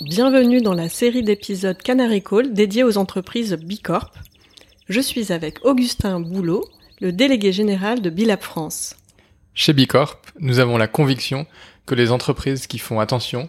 [0.00, 4.10] Bienvenue dans la série d'épisodes Canary Call dédiée aux entreprises Bicorp.
[4.88, 6.64] Je suis avec Augustin Boulot,
[7.00, 8.96] le délégué général de Bilab France.
[9.54, 11.46] Chez Bicorp, nous avons la conviction
[11.86, 13.48] que les entreprises qui font attention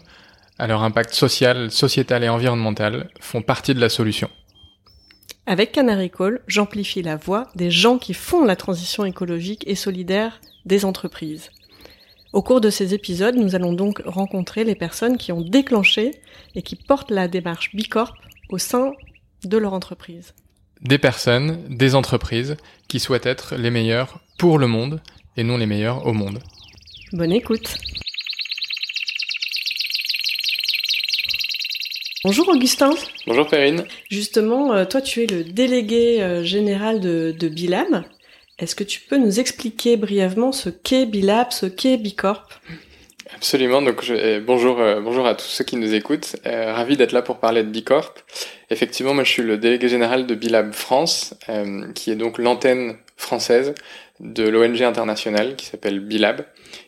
[0.60, 4.30] à leur impact social, sociétal et environnemental font partie de la solution.
[5.48, 10.40] Avec Canary Call, j'amplifie la voix des gens qui font la transition écologique et solidaire
[10.66, 11.50] des entreprises.
[12.36, 16.12] Au cours de ces épisodes, nous allons donc rencontrer les personnes qui ont déclenché
[16.54, 18.14] et qui portent la démarche Bicorp
[18.50, 18.92] au sein
[19.46, 20.34] de leur entreprise.
[20.82, 22.58] Des personnes, des entreprises
[22.90, 25.02] qui souhaitent être les meilleures pour le monde
[25.38, 26.40] et non les meilleures au monde.
[27.14, 27.78] Bonne écoute.
[32.26, 32.90] Bonjour Augustin.
[33.28, 33.86] Bonjour Perrine.
[34.12, 38.04] Justement, euh, toi tu es le délégué euh, général de, de Bilab.
[38.58, 42.48] Est-ce que tu peux nous expliquer brièvement ce qu'est Bilab, ce qu'est Bicorp?
[43.36, 43.82] Absolument.
[43.82, 44.10] Donc
[44.46, 46.38] bonjour, euh, bonjour à tous ceux qui nous écoutent.
[46.46, 48.14] Euh, ravi d'être là pour parler de Bicorp.
[48.70, 52.96] Effectivement, moi je suis le délégué général de Bilab France, euh, qui est donc l'antenne
[53.18, 53.76] française
[54.22, 56.46] de l'ONG internationale qui s'appelle Bilab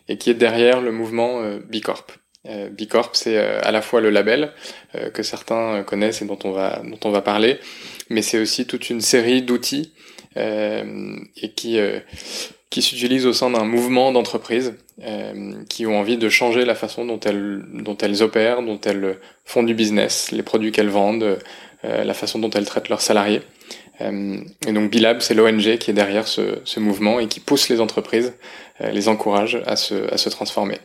[0.07, 2.05] et qui est derrière le mouvement Bicorp.
[2.71, 4.53] Bicorp, c'est à la fois le label
[5.13, 7.59] que certains connaissent et dont on va parler,
[8.09, 9.93] mais c'est aussi toute une série d'outils
[10.37, 11.99] et qui euh,
[12.69, 17.05] qui s'utilisent au sein d'un mouvement d'entreprises euh, qui ont envie de changer la façon
[17.05, 21.39] dont elles dont elles opèrent, dont elles font du business, les produits qu'elles vendent,
[21.83, 23.41] la façon dont elles traitent leurs salariés.
[24.01, 27.79] et donc Bilab, c'est l'ONG qui est derrière ce, ce, mouvement et qui pousse les
[27.79, 28.33] entreprises,
[28.81, 30.79] les encourage à se, à se transformer.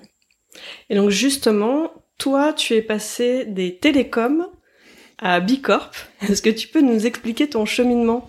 [0.91, 4.47] Et donc justement, toi, tu es passé des télécoms
[5.19, 5.91] à Bicorp.
[6.29, 8.29] Est-ce que tu peux nous expliquer ton cheminement?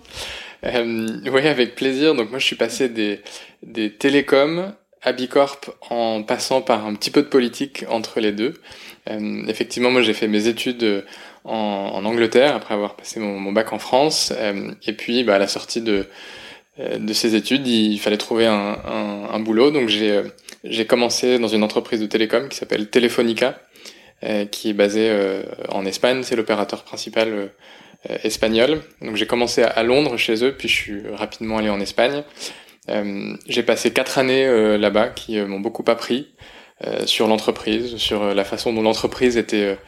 [0.64, 2.14] Euh, oui, avec plaisir.
[2.14, 3.20] Donc moi, je suis passé des,
[3.62, 8.54] des télécoms à Bicorp en passant par un petit peu de politique entre les deux.
[9.10, 11.04] Euh, effectivement, moi, j'ai fait mes études
[11.44, 14.32] en, en, Angleterre après avoir passé mon, mon bac en France.
[14.36, 16.06] Euh, et puis, bah, à la sortie de,
[16.80, 19.70] euh, de ces études, il fallait trouver un, un, un boulot.
[19.70, 20.22] Donc j'ai euh,
[20.64, 23.60] j'ai commencé dans une entreprise de télécom qui s'appelle Telefonica,
[24.24, 25.12] euh, qui est basée
[25.68, 26.22] en Espagne.
[26.22, 27.46] C'est l'opérateur principal euh,
[28.22, 28.80] espagnol.
[29.00, 32.22] Donc j'ai commencé à, Londres chez eux, puis je suis rapidement allé en Espagne.
[32.90, 36.34] Euh, j'ai passé quatre années euh, là-bas qui m'ont beaucoup appris
[37.06, 39.78] sur l'entreprise, sur la façon dont l'entreprise était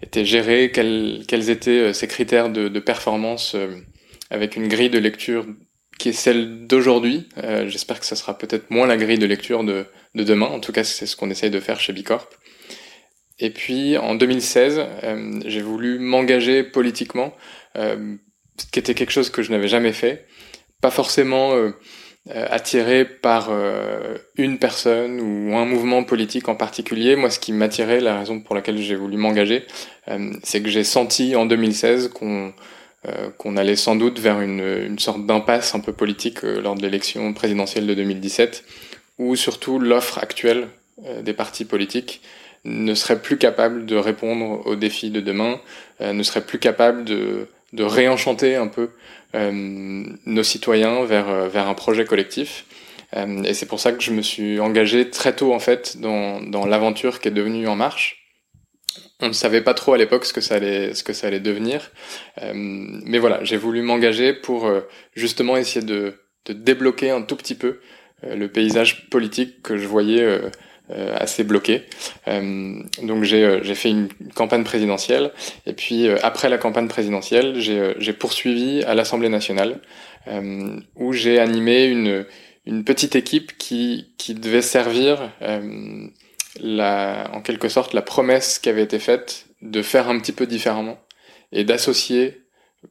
[0.00, 3.56] était gérée, quels, quels étaient ses critères de, de performance
[4.30, 5.44] avec une grille de lecture
[5.98, 7.28] qui est celle d'aujourd'hui.
[7.66, 10.46] J'espère que ça sera peut-être moins la grille de lecture de, de demain.
[10.46, 12.28] En tout cas, c'est ce qu'on essaye de faire chez Bicorp.
[13.38, 17.34] Et puis en 2016, euh, j'ai voulu m'engager politiquement,
[17.76, 18.16] euh,
[18.58, 20.26] ce qui était quelque chose que je n'avais jamais fait.
[20.80, 21.72] Pas forcément euh,
[22.28, 23.50] attiré par
[24.36, 27.14] une personne ou un mouvement politique en particulier.
[27.14, 29.64] Moi, ce qui m'attirait, la raison pour laquelle j'ai voulu m'engager,
[30.42, 32.52] c'est que j'ai senti en 2016 qu'on
[33.38, 37.32] qu'on allait sans doute vers une, une sorte d'impasse un peu politique lors de l'élection
[37.32, 38.64] présidentielle de 2017,
[39.18, 40.66] où surtout l'offre actuelle
[41.22, 42.20] des partis politiques
[42.66, 45.60] ne serait plus capable de répondre aux défis de demain,
[46.00, 48.90] euh, ne serait plus capable de, de réenchanter un peu
[49.34, 52.64] euh, nos citoyens vers, euh, vers un projet collectif.
[53.16, 56.40] Euh, et c'est pour ça que je me suis engagé très tôt en fait dans,
[56.40, 58.22] dans l'aventure qui est devenue En Marche.
[59.20, 61.40] On ne savait pas trop à l'époque ce que ça allait ce que ça allait
[61.40, 61.90] devenir,
[62.42, 64.70] euh, mais voilà, j'ai voulu m'engager pour
[65.14, 67.80] justement essayer de, de débloquer un tout petit peu
[68.22, 70.50] le paysage politique que je voyais euh,
[70.88, 71.82] assez bloqué.
[72.28, 75.32] Euh, donc j'ai euh, j'ai fait une campagne présidentielle
[75.66, 79.80] et puis après la campagne présidentielle, j'ai poursuivi à l'Assemblée nationale
[80.96, 82.26] où j'ai animé une
[82.66, 85.30] une petite équipe qui qui devait servir
[86.60, 90.46] la en quelque sorte la promesse qui avait été faite de faire un petit peu
[90.46, 90.98] différemment
[91.52, 92.42] et d'associer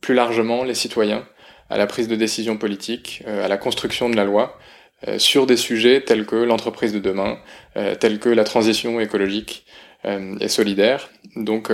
[0.01, 1.25] plus largement les citoyens
[1.69, 4.73] à la prise de décision politique, à la construction de la loi, euh,
[5.17, 7.37] sur des sujets tels que l'entreprise de demain,
[7.77, 9.65] euh, tels que la transition écologique
[10.05, 11.09] euh, et solidaire.
[11.35, 11.71] Donc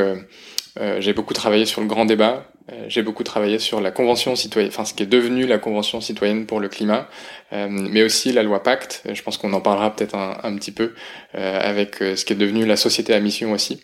[0.99, 2.49] j'ai beaucoup travaillé sur le grand débat,
[2.87, 6.45] j'ai beaucoup travaillé sur la convention citoyenne, enfin ce qui est devenu la convention citoyenne
[6.45, 7.09] pour le climat,
[7.51, 9.03] mais aussi la loi Pacte.
[9.11, 10.93] Je pense qu'on en parlera peut-être un, un, petit peu
[11.33, 13.83] avec ce qui est devenu la société à mission aussi.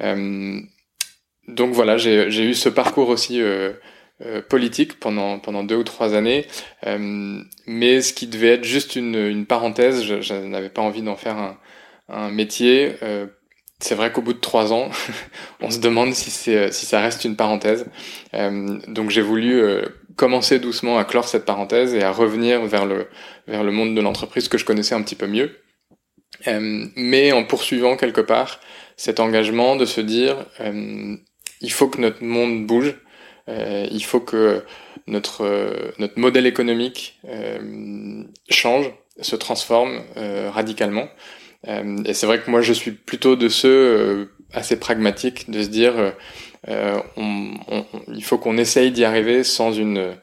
[0.00, 3.40] donc voilà, j'ai eu ce parcours aussi
[4.22, 6.46] euh, politique pendant pendant deux ou trois années,
[6.86, 11.02] euh, mais ce qui devait être juste une, une parenthèse, je, je n'avais pas envie
[11.02, 11.58] d'en faire un,
[12.08, 12.94] un métier.
[13.02, 13.26] Euh,
[13.80, 14.88] c'est vrai qu'au bout de trois ans,
[15.60, 17.86] on se demande si c'est si ça reste une parenthèse.
[18.86, 19.60] donc j'ai voulu
[20.14, 23.08] commencer doucement à clore cette parenthèse et à revenir vers le
[23.48, 25.58] vers le monde de l'entreprise que je connaissais un petit peu mieux.
[26.46, 28.60] mais en poursuivant quelque part
[28.96, 30.36] cet engagement de se dire
[31.60, 32.94] il faut que notre monde bouge,
[33.48, 34.62] il faut que
[35.06, 37.20] notre notre modèle économique
[38.48, 40.02] change, se transforme
[40.52, 41.08] radicalement.
[41.66, 46.14] et c'est vrai que moi je suis plutôt de ceux assez pragmatiques de se dire
[46.68, 50.16] euh, on, on, il faut qu'on essaye d'y arriver sans une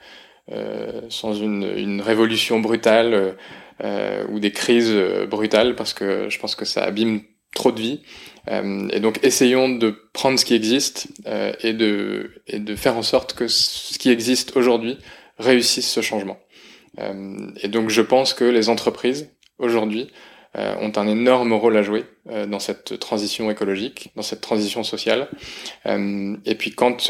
[0.51, 3.35] euh, sans une, une, révolution brutale
[3.83, 4.93] euh, ou des crises
[5.29, 7.21] brutales parce que je pense que ça abîme
[7.53, 8.01] trop de vie.
[8.47, 11.07] Et donc essayons de prendre ce qui existe
[11.61, 14.97] et de et de faire en sorte que ce qui existe aujourd'hui
[15.37, 16.39] réussisse ce changement.
[16.97, 19.29] et donc je pense que les entreprises
[19.59, 20.09] aujourd'hui
[20.57, 24.83] euh, ont un énorme rôle à jouer euh, dans cette transition écologique, dans cette transition
[24.83, 25.29] sociale.
[25.85, 27.09] Euh, et puis quand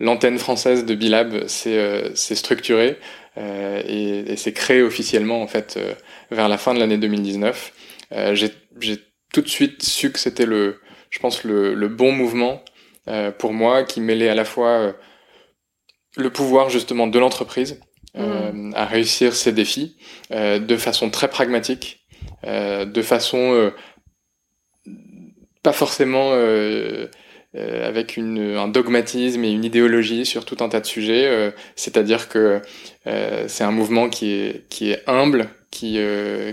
[0.00, 2.98] l'antenne française de Bilab s'est structurée
[3.36, 5.78] et, et s'est créée officiellement en fait
[6.32, 7.72] vers la fin de l'année 2019,
[8.32, 8.98] j'ai
[9.32, 10.80] tout de suite su que c'était le,
[11.10, 12.64] je pense le, le bon mouvement
[13.38, 14.94] pour moi qui mêlait à la fois
[16.16, 17.80] le pouvoir justement de l'entreprise
[18.14, 18.74] mmh.
[18.76, 19.96] à réussir ses défis
[20.30, 22.02] de façon très pragmatique
[22.44, 23.70] euh, de façon euh,
[25.62, 27.06] pas forcément euh,
[27.54, 31.52] avec une, un dogmatisme et une idéologie sur tout un tas de sujets.
[31.76, 32.62] C'est-à-dire que
[33.04, 36.00] c'est un mouvement qui est, qui est humble, qui,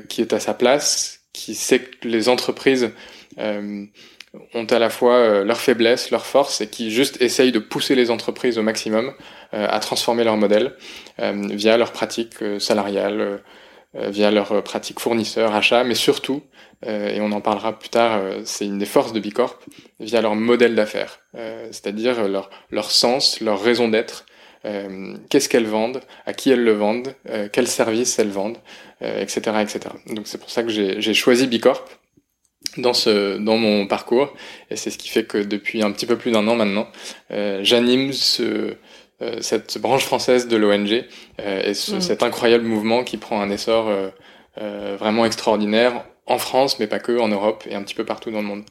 [0.09, 2.91] qui est à sa place, qui sait que les entreprises
[3.38, 8.12] ont à la fois leurs faiblesses, leurs forces, et qui juste essayent de pousser les
[8.12, 9.13] entreprises au maximum
[9.51, 10.75] à transformer leur modèle
[11.18, 13.41] via leurs pratiques salariales,
[13.95, 16.44] euh, via leurs pratiques fournisseurs, achats, mais surtout,
[16.86, 19.57] euh, et on en parlera plus tard, euh, c'est une des forces de Bicorp,
[20.00, 21.21] via leur modèle d'affaires,
[21.71, 24.25] c'est-à-dire leur sens, leur raison d'être,
[25.29, 27.15] qu'est-ce qu'elles vendent, à qui elles le vendent,
[27.53, 28.57] quels services elles vendent,
[29.01, 29.79] etc., etc.
[30.07, 31.85] Donc c'est pour ça que j'ai choisi Bicorp
[32.77, 34.33] dans ce dans mon parcours
[34.69, 36.88] et c'est ce qui fait que depuis un petit peu plus d'un an maintenant,
[37.29, 38.75] j'anime ce
[39.21, 41.03] euh, cette branche française de l'ONG
[41.41, 42.00] euh, et mm.
[42.00, 47.19] cet incroyable mouvement qui prend un essor euh, vraiment extraordinaire en France, mais pas que,
[47.19, 48.63] en Europe et un petit peu partout dans le monde.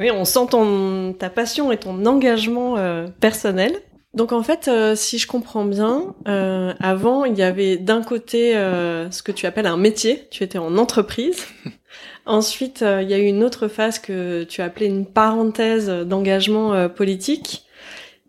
[0.00, 2.76] Oui, on sent ton, ta passion et ton engagement
[3.20, 3.82] personnel.
[4.14, 9.32] Donc en fait, si je comprends bien, avant il y avait d'un côté ce que
[9.32, 11.46] tu appelles un métier, tu étais en entreprise.
[12.26, 16.88] Ensuite, il y a eu une autre phase que tu as appelée une parenthèse d'engagement
[16.90, 17.64] politique.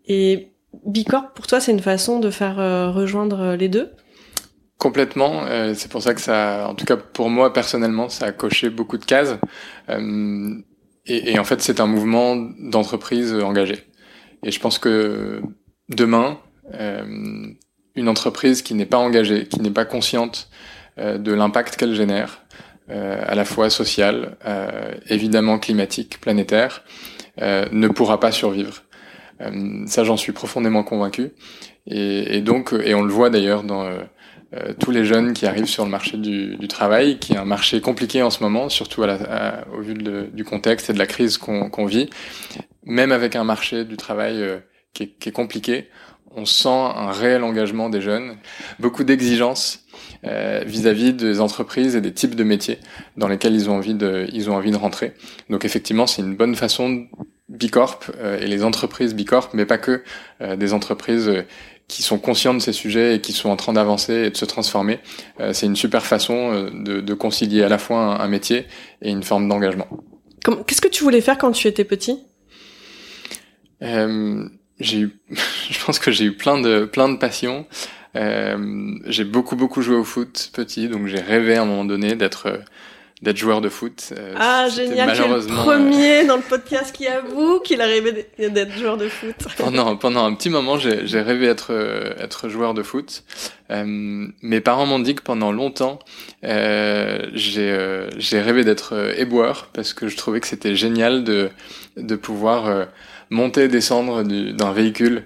[0.06, 0.54] Et
[0.86, 3.92] Bicorp, pour toi, c'est une façon de faire euh, rejoindre euh, les deux?
[4.78, 5.44] Complètement.
[5.46, 8.70] Euh, c'est pour ça que ça, en tout cas pour moi personnellement, ça a coché
[8.70, 9.36] beaucoup de cases.
[11.06, 13.86] et, en fait, c'est un mouvement d'entreprise engagée.
[14.42, 15.40] Et je pense que
[15.88, 16.38] demain,
[16.72, 20.48] une entreprise qui n'est pas engagée, qui n'est pas consciente
[20.96, 22.42] de l'impact qu'elle génère,
[22.88, 24.36] à la fois social,
[25.08, 26.84] évidemment climatique, planétaire,
[27.38, 28.84] ne pourra pas survivre.
[29.40, 31.32] Euh, ça, j'en suis profondément convaincu.
[31.86, 33.98] Et, donc, et on le voit d'ailleurs dans euh,
[34.54, 37.80] euh, tous les jeunes qui arrivent sur le marché du, travail, qui est un marché
[37.80, 42.08] compliqué en ce moment, surtout au vu du contexte et de la crise qu'on vit.
[42.84, 44.42] Même avec un marché du travail
[44.94, 45.88] qui est, qui, est, compliqué,
[46.34, 48.36] on sent un réel engagement des jeunes,
[48.78, 49.80] beaucoup d'exigences
[50.66, 52.78] vis-à-vis des entreprises et des types de métiers
[53.18, 55.12] dans lesquels ils ont envie de, ils ont envie de rentrer.
[55.50, 57.06] Donc effectivement, c'est une bonne façon
[57.48, 60.02] Bicorp euh, et les entreprises Bicorp, mais pas que,
[60.40, 61.42] euh, des entreprises euh,
[61.88, 64.46] qui sont conscientes de ces sujets et qui sont en train d'avancer et de se
[64.46, 65.00] transformer.
[65.52, 68.64] c'est une super façon de, de, concilier à la fois un, métier
[69.02, 69.86] et une forme d'engagement.
[70.66, 72.20] Qu'est-ce que tu voulais faire quand tu étais petit?
[73.82, 74.48] Euh,
[74.80, 75.16] J'ai eu,
[75.70, 77.66] je pense que j'ai eu plein de plein de passions.
[78.16, 82.14] Euh, j'ai beaucoup beaucoup joué au foot petit, donc j'ai rêvé à un moment donné
[82.14, 82.60] d'être
[83.24, 84.12] d'être joueur de foot.
[84.16, 88.28] Euh, ah, génial, es le premier euh, dans le podcast qui avoue qu'il a rêvé
[88.38, 89.34] d'être joueur de foot.
[89.58, 93.24] pendant, pendant un petit moment, j'ai rêvé d'être euh, être joueur de foot.
[93.70, 95.98] Euh, mes parents m'ont dit que pendant longtemps,
[96.44, 101.50] euh, j'ai rêvé d'être éboueur parce que je trouvais que c'était génial de,
[101.96, 102.86] de pouvoir
[103.34, 105.24] monter et descendre d'un véhicule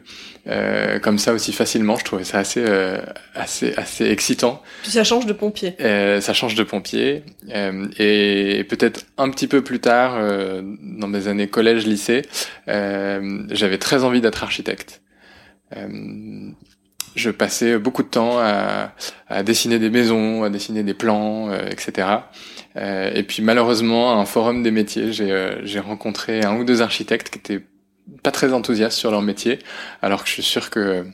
[0.49, 1.97] euh, comme ça aussi facilement.
[1.97, 3.01] Je trouvais ça assez euh,
[3.35, 4.63] assez assez excitant.
[4.83, 5.77] Puis ça change de pompier.
[5.81, 7.23] Euh, ça change de pompier
[7.55, 12.23] euh, et peut-être un petit peu plus tard, euh, dans mes années collège lycée,
[12.67, 15.03] j'avais très envie d'être architecte.
[17.15, 18.93] je passais beaucoup de temps à,
[19.29, 22.09] à, dessiner des maisons, à dessiner des plans, etc.
[22.77, 27.39] et puis malheureusement, à un forum des métiers, j'ai rencontré un ou deux architectes qui
[27.39, 27.65] étaient
[28.23, 29.59] pas très enthousiastes sur leur métier,
[30.03, 31.05] alors que je suis sûr que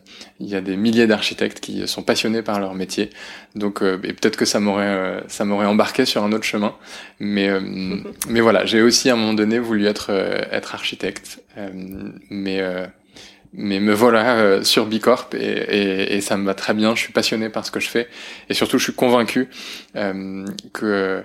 [0.41, 3.11] il y a des milliers d'architectes qui sont passionnés par leur métier.
[3.55, 6.75] Donc, et peut-être que ça m'aurait ça m'aurait embarqué sur un autre chemin.
[7.21, 7.51] Mais
[8.29, 11.43] mais voilà, j'ai aussi à un moment donné voulu être être architecte.
[12.31, 12.63] mais
[13.57, 16.95] mais me voilà euh, sur Bicorp et, et, et, ça me va très bien.
[16.95, 18.09] Je suis passionné par ce que je fais
[18.49, 19.49] et surtout je suis convaincu
[19.97, 21.23] euh, que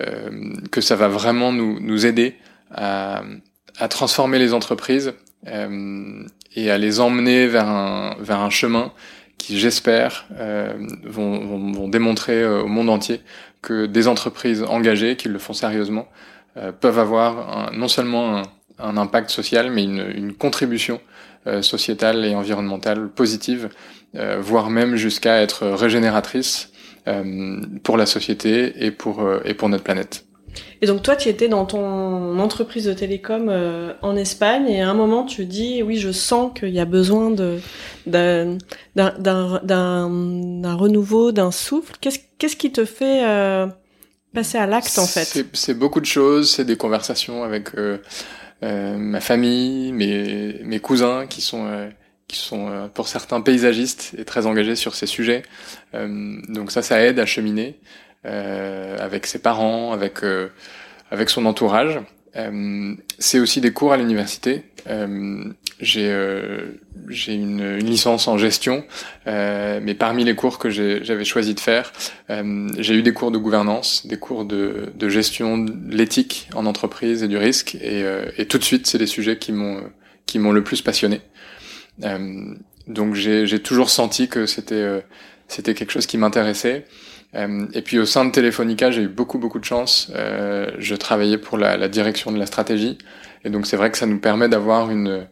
[0.00, 0.30] euh,
[0.70, 2.36] que ça va vraiment nous, nous aider
[2.70, 3.22] à,
[3.78, 5.14] à transformer les entreprises
[5.46, 8.92] euh, et à les emmener vers un vers un chemin
[9.36, 13.20] qui j'espère euh, vont, vont, vont, démontrer au monde entier
[13.62, 16.08] que des entreprises engagées qui le font sérieusement
[16.80, 18.42] peuvent avoir non seulement un,
[18.80, 21.00] un impact social mais une, une contribution
[21.48, 23.70] euh, sociétale et environnementale positive,
[24.16, 26.72] euh, voire même jusqu'à être régénératrice
[27.06, 30.27] euh, pour la société et pour, et pour notre planète.
[30.80, 33.52] Et donc toi, tu étais dans ton entreprise de télécom
[34.02, 37.30] en Espagne et à un moment tu dis oui, je sens qu'il y a besoin
[37.30, 37.58] de
[38.06, 38.58] d'un
[38.96, 41.94] d'un renouveau, d'un souffle.
[42.00, 43.24] Qu'est-ce qu'est-ce qui te fait
[44.34, 45.44] passer à l'acte en fait?
[45.52, 46.50] C'est beaucoup de choses.
[46.50, 47.74] C'est des conversations avec
[48.64, 51.88] euh, ma famille, mes, mes cousins qui sont euh,
[52.26, 55.42] qui sont euh, pour certains paysagistes et très engagés sur ces sujets.
[55.94, 57.78] donc ça, ça aide à cheminer
[58.24, 60.20] avec ses parents, avec
[61.10, 62.00] avec son entourage.
[63.18, 64.64] c'est aussi des cours à l'université.
[65.80, 66.10] j'ai
[67.08, 68.84] j'ai une, une, licence en gestion,
[69.26, 71.92] euh, mais parmi les cours que j'avais choisi de faire,
[72.30, 76.66] euh, j'ai eu des cours de gouvernance, des cours de, de gestion de l'éthique en
[76.66, 79.82] entreprise et du risque, et, euh, et tout de suite, c'est des sujets qui m'ont
[80.26, 81.20] qui m'ont le plus passionné.
[82.04, 82.54] Euh,
[82.86, 85.00] donc j'ai toujours senti que c'était euh,
[85.48, 86.86] c'était quelque chose qui m'intéressait.
[87.34, 90.10] Et puis au sein de Telefonica, j'ai eu beaucoup beaucoup de chance.
[90.14, 92.96] je travaillais pour la, la direction de la stratégie,
[93.44, 95.28] et donc c'est vrai que ça nous permet d'avoir une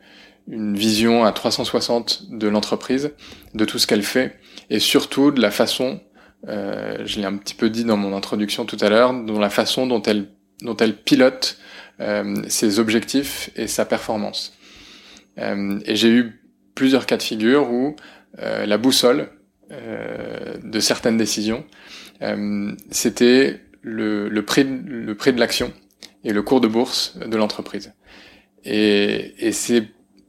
[0.48, 3.12] une vision à 360 de l'entreprise,
[3.54, 4.38] de tout ce qu'elle fait,
[4.70, 6.00] et surtout de la façon,
[6.48, 9.50] euh, je l'ai un petit peu dit dans mon introduction tout à l'heure, dans la
[9.50, 10.28] façon dont elle,
[10.62, 11.58] dont elle pilote
[12.00, 14.54] euh, ses objectifs et sa performance.
[15.38, 16.40] Euh, et j'ai eu
[16.74, 17.96] plusieurs cas de figure où
[18.38, 19.26] euh, la boussole euh,
[19.70, 21.64] de certaines décisions,
[22.22, 25.72] euh, c'était le, le, prix, le prix de l'action
[26.24, 27.92] et le cours de bourse de l'entreprise.
[28.64, 29.88] Et, et c'est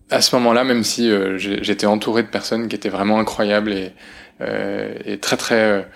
[0.10, 3.92] à ce moment-là, même si euh, j'étais entouré de personnes qui étaient vraiment incroyables et,
[4.42, 5.90] euh, et très très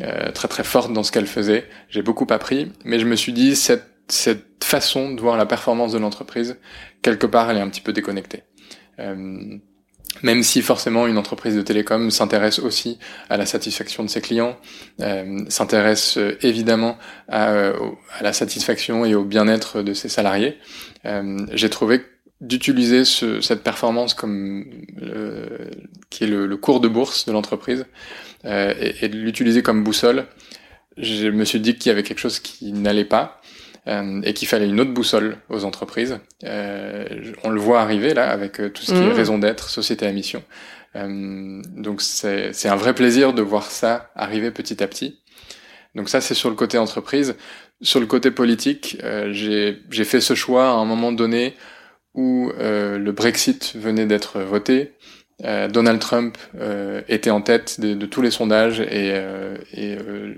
[0.00, 2.72] euh, très très fortes dans ce qu'elles faisaient, j'ai beaucoup appris.
[2.84, 6.58] Mais je me suis dit cette cette façon de voir la performance de l'entreprise,
[7.02, 8.42] quelque part, elle est un petit peu déconnectée.
[10.22, 14.56] Même si forcément une entreprise de télécom s'intéresse aussi à la satisfaction de ses clients,
[15.48, 20.58] s'intéresse évidemment à, à, la satisfaction et au bien-être de ses salariés,
[21.52, 22.02] j'ai trouvé
[22.42, 24.64] d'utiliser ce, cette performance comme
[25.00, 25.70] euh,
[26.10, 27.86] qui est le, cours de bourse de l'entreprise
[28.44, 30.26] euh, et, de l'utiliser comme boussole,
[30.98, 33.40] je me suis dit qu'il y avait quelque chose qui n'allait pas
[33.88, 36.18] euh, et qu'il fallait une autre boussole aux entreprises.
[36.44, 39.12] Euh, on le voit arriver là avec euh, tout ce qui est mmh.
[39.12, 40.42] raison d'être, société à mission.
[40.94, 45.20] Euh, donc c'est un vrai plaisir de voir ça arriver petit à petit.
[45.94, 47.34] Donc ça c'est sur le côté entreprise.
[47.80, 48.98] Sur le côté politique,
[49.32, 51.54] j'ai fait ce choix à un moment donné
[52.14, 54.92] où euh, le Brexit venait d'être voté,
[55.44, 60.34] euh, Donald Trump euh, était en tête de, tous les sondages et, euh, et euh,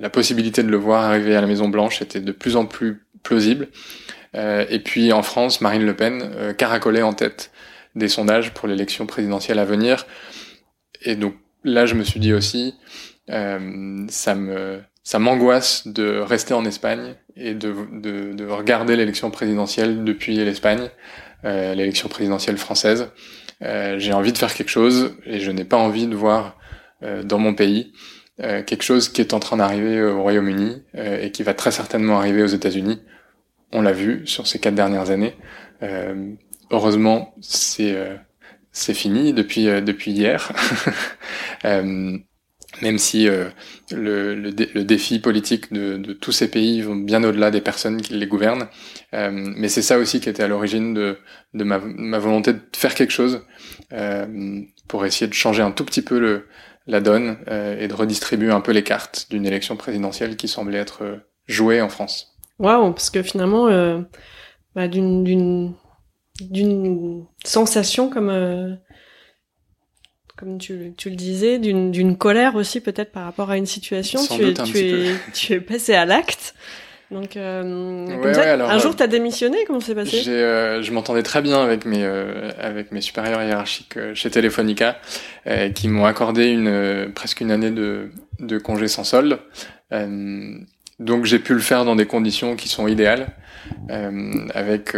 [0.00, 3.04] la, possibilité de le voir arriver à la Maison Blanche était de plus en plus
[3.22, 3.68] plausible.
[4.34, 7.50] et puis en France, Marine Le Pen caracolait en tête
[7.94, 10.06] des sondages pour l'élection présidentielle à venir.
[11.02, 11.34] Et donc
[11.64, 12.74] là, je me suis dit aussi,
[13.28, 13.58] ça
[14.34, 14.80] me
[15.18, 20.88] m'angoisse de rester en Espagne et de, de, de regarder l'élection présidentielle depuis l'Espagne,
[21.42, 23.08] l'élection présidentielle française.
[23.62, 26.56] Euh, j'ai envie de faire quelque chose et je n'ai pas envie de voir
[27.02, 27.92] euh, dans mon pays
[28.40, 31.70] euh, quelque chose qui est en train d'arriver au Royaume-Uni euh, et qui va très
[31.70, 33.02] certainement arriver aux États-Unis.
[33.72, 35.34] On l'a vu sur ces quatre dernières années.
[36.70, 37.96] heureusement, c'est
[38.72, 40.52] c'est fini depuis depuis hier.
[42.82, 43.48] même si euh,
[43.90, 48.00] le, le, le, défi politique de, de, tous ces pays vont bien au-delà des personnes
[48.02, 48.68] qui les gouvernent.
[49.14, 51.18] Euh, mais c'est ça aussi qui était à l'origine de,
[51.54, 53.42] de ma, ma, volonté de faire quelque chose
[53.92, 56.46] euh, pour essayer de changer un tout petit peu le,
[56.86, 60.78] la donne euh, et de redistribuer un peu les cartes d'une élection présidentielle qui semblait
[60.78, 62.36] être euh, jouée en France.
[62.58, 64.00] Waouh, parce que finalement, euh,
[64.74, 65.74] bah, d'une
[66.40, 68.78] d'une sensation comme
[70.36, 74.20] comme tu, tu le disais, d'une colère aussi peut-être par rapport à une situation.
[74.20, 76.54] tu, es, tu, es, tu es passé à l'acte.
[77.10, 80.22] Donc, un jour, tu as démissionné Comment c'est passé?
[80.22, 84.98] Je m'entendais très bien avec mes, avec mes supérieurs hiérarchiques chez Telefonica,
[85.74, 89.38] qui m'ont accordé une, presque une année de, de congé sans solde.
[90.98, 93.28] donc j'ai pu le faire dans des conditions qui sont idéales,
[93.88, 94.96] avec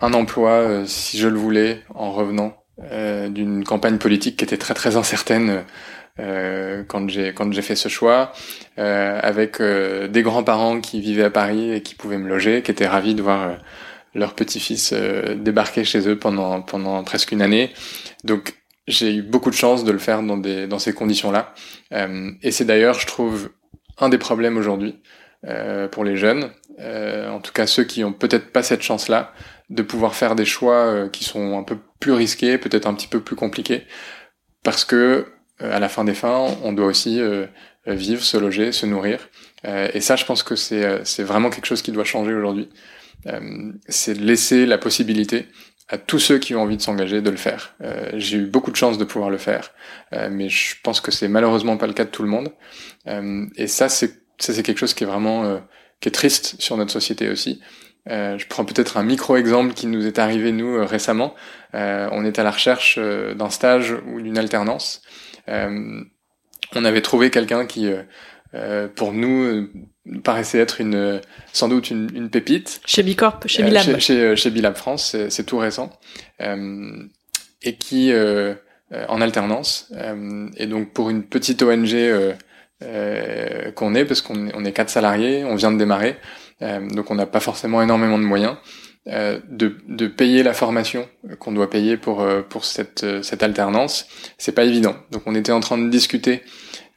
[0.00, 4.96] un emploi, si je le voulais, en revenant d'une campagne politique qui était très très
[4.96, 5.62] incertaine
[6.20, 8.32] euh, quand j'ai quand j'ai fait ce choix,
[8.78, 12.70] euh, avec euh, des grands-parents qui vivaient à Paris et qui pouvaient me loger, qui
[12.70, 13.56] étaient ravis de voir
[14.14, 17.72] leur petit-fils débarquer chez eux pendant pendant presque une année.
[18.24, 18.54] Donc
[18.86, 21.54] j'ai eu beaucoup de chance de le faire dans des dans ces conditions-là.
[22.42, 23.50] et c'est d'ailleurs, je trouve,
[23.98, 25.00] un des problèmes aujourd'hui
[25.92, 29.32] pour les jeunes, en tout cas ceux qui ont peut-être pas cette chance-là,
[29.72, 33.20] de pouvoir faire des choix qui sont un peu plus risqués, peut-être un petit peu
[33.20, 33.84] plus compliqués,
[34.62, 35.26] parce que
[35.62, 37.46] euh, à la fin des fins, on doit aussi euh,
[37.86, 39.28] vivre, se loger, se nourrir.
[39.64, 42.68] Euh, et ça, je pense que c'est vraiment quelque chose qui doit changer aujourd'hui.
[43.88, 45.46] c'est laisser la possibilité
[45.88, 47.76] à tous ceux qui ont envie de s'engager de le faire.
[48.14, 49.72] J'ai eu beaucoup de chance de pouvoir le faire,
[50.30, 52.50] mais je pense que c'est malheureusement pas le cas de tout le monde.
[53.56, 55.60] et ça, c'est ça, c'est quelque chose qui est vraiment
[56.00, 57.60] qui est triste sur notre société aussi.
[58.08, 61.34] Euh, je prends peut-être un micro-exemple qui nous est arrivé, nous, récemment.
[61.74, 65.02] Euh, on est à la recherche d'un stage ou d'une alternance.
[65.48, 66.02] Euh,
[66.74, 68.02] on avait trouvé quelqu'un qui, euh,
[68.54, 69.68] euh, pour nous,
[70.24, 71.20] paraissait être une
[71.52, 72.80] sans doute une, une pépite.
[72.86, 73.82] Chez Bicorp, chez Bilab.
[73.82, 75.90] chez, chez, chez, Bilab France, c'est tout récent.
[76.40, 78.12] et qui,
[79.08, 79.92] en alternance,
[80.56, 81.94] et donc pour une petite ONG
[82.80, 86.16] qu'on est, parce qu'on on est quatre salariés, on vient de démarrer,
[86.62, 88.56] donc on n'a pas forcément énormément de moyens.
[89.08, 91.08] Euh, de, de, payer la formation
[91.40, 94.06] qu'on doit payer pour euh, pour cette euh, cette alternance,
[94.38, 94.94] c'est pas évident.
[95.10, 96.42] Donc on était en train de discuter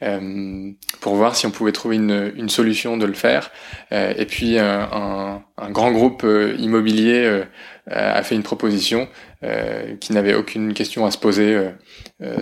[0.04, 0.70] euh,
[1.02, 3.50] pour voir si on pouvait trouver une, une solution de le faire.
[3.92, 6.24] et puis un, un, grand groupe
[6.60, 7.44] immobilier
[7.88, 9.08] a fait une proposition
[10.00, 11.72] qui n'avait aucune question à se poser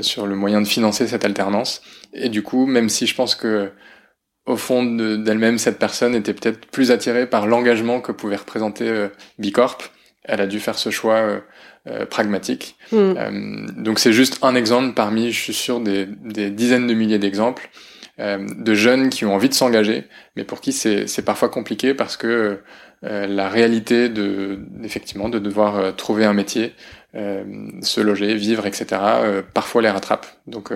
[0.01, 1.81] sur le moyen de financer cette alternance.
[2.13, 3.71] Et du coup, même si je pense que
[4.45, 9.07] au fond d'elle-même, cette personne était peut-être plus attirée par l'engagement que pouvait représenter euh,
[9.39, 9.77] Bicorp.
[10.23, 11.39] Elle a dû faire ce choix euh,
[11.87, 12.75] euh, pragmatique.
[12.91, 13.83] Mm.
[13.83, 17.69] donc c'est juste un exemple parmi, je suis sûr, des, des dizaines de milliers d'exemples
[18.19, 20.03] de jeunes qui ont envie de s'engager,
[20.35, 22.59] mais pour qui c'est parfois compliqué parce que
[23.01, 26.75] la réalité de effectivement de devoir trouver un métier,
[27.15, 29.01] se loger, vivre, etc.
[29.55, 30.27] parfois les rattrape.
[30.45, 30.71] Donc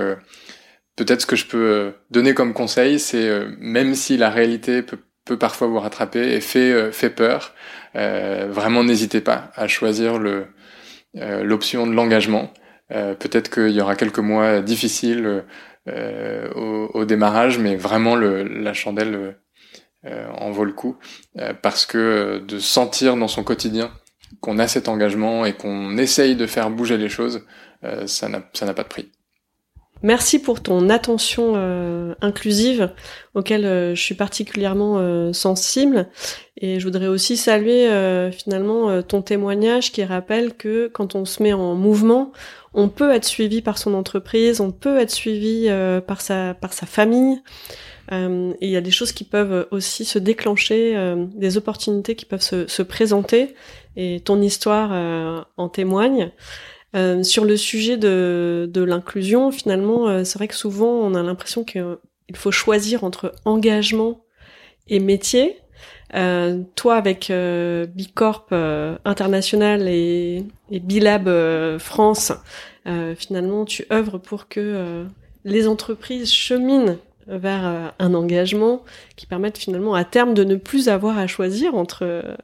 [0.97, 4.81] peut-être ce que je peux euh, donner comme conseil, c'est euh, même si la réalité
[4.81, 4.99] peut,
[5.38, 7.53] parfois vous rattraper et fait, euh, fait peur,
[7.93, 10.47] vraiment n'hésitez pas à choisir le
[11.15, 12.53] l'option de l'engagement.
[12.89, 15.45] peut-être qu'il y aura quelques mois difficiles
[15.88, 19.36] au, au, démarrage, mais vraiment le, la chandelle
[20.05, 20.97] en vaut le coup
[21.63, 23.91] parce que de sentir dans son quotidien
[24.41, 27.43] qu'on a cet engagement et qu'on essaye de faire bouger les choses,
[28.05, 29.12] ça n'a pas de prix.
[30.03, 32.91] Merci pour ton attention euh, inclusive
[33.33, 36.07] auquel euh, je suis particulièrement euh, sensible.
[36.60, 37.88] Et je voudrais aussi saluer
[38.31, 42.31] finalement ton témoignage qui rappelle que quand on se met en mouvement,
[42.73, 45.69] on peut être suivi par son entreprise, on peut être suivi
[46.07, 47.43] par sa par sa famille.
[48.12, 48.15] Et
[48.60, 50.97] il y a des choses qui peuvent aussi se déclencher,
[51.36, 53.53] des opportunités qui peuvent se, se présenter.
[53.95, 56.31] Et ton histoire en témoigne.
[56.97, 61.21] Euh, sur le sujet de, de l'inclusion, finalement, euh, c'est vrai que souvent on a
[61.21, 61.97] l'impression qu'il
[62.33, 64.23] faut choisir entre engagement
[64.88, 65.57] et métier.
[66.15, 67.31] Euh, toi, avec
[67.93, 68.47] Bicorp
[69.05, 71.29] International et, et Bilab
[71.77, 72.31] France,
[73.17, 75.05] finalement, tu œuvres pour que
[75.43, 78.83] les entreprises cheminent vers un engagement
[79.17, 82.38] qui permette finalement à terme de ne plus avoir à choisir entre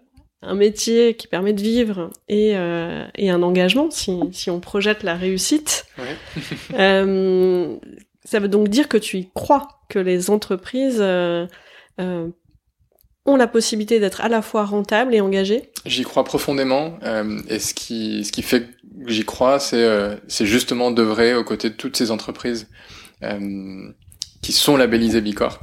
[0.46, 5.04] un métier qui permet de vivre et, euh, et un engagement, si, si, on projette
[5.04, 5.86] la réussite.
[6.74, 7.76] euh,
[8.26, 11.48] ça veut donc dire que tu y crois, que les entreprises euh,
[12.00, 12.28] euh,
[13.26, 17.60] ont la possibilité d'être à la fois rentables et engagées J'y crois profondément, euh, et
[17.60, 21.76] ce qui, ce qui fait que j'y crois, c'est c'est justement d'œuvrer aux côtés de
[21.76, 22.68] toutes ces entreprises
[24.42, 25.62] qui sont labellisées Bicorp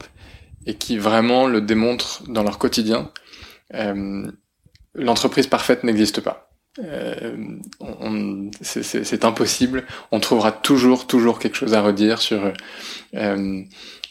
[0.67, 3.11] et qui vraiment le démontrent dans leur quotidien.
[3.75, 4.31] Euh,
[5.01, 6.51] l'entreprise parfaite n'existe pas.
[6.79, 7.37] Euh,
[8.63, 9.85] c'est impossible.
[10.13, 12.53] On trouvera toujours, toujours quelque chose à redire sur.
[13.15, 13.63] Euh,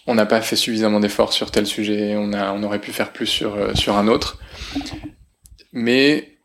[0.07, 2.15] on n'a pas fait suffisamment d'efforts sur tel sujet.
[2.17, 4.39] On a, on aurait pu faire plus sur euh, sur un autre.
[5.71, 6.37] Mais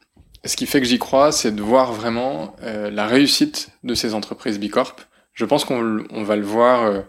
[0.44, 4.14] ce qui fait que j'y crois, c'est de voir vraiment euh, la réussite de ces
[4.14, 4.96] entreprises Bicorp.
[5.33, 7.02] Je pense qu'on va le voir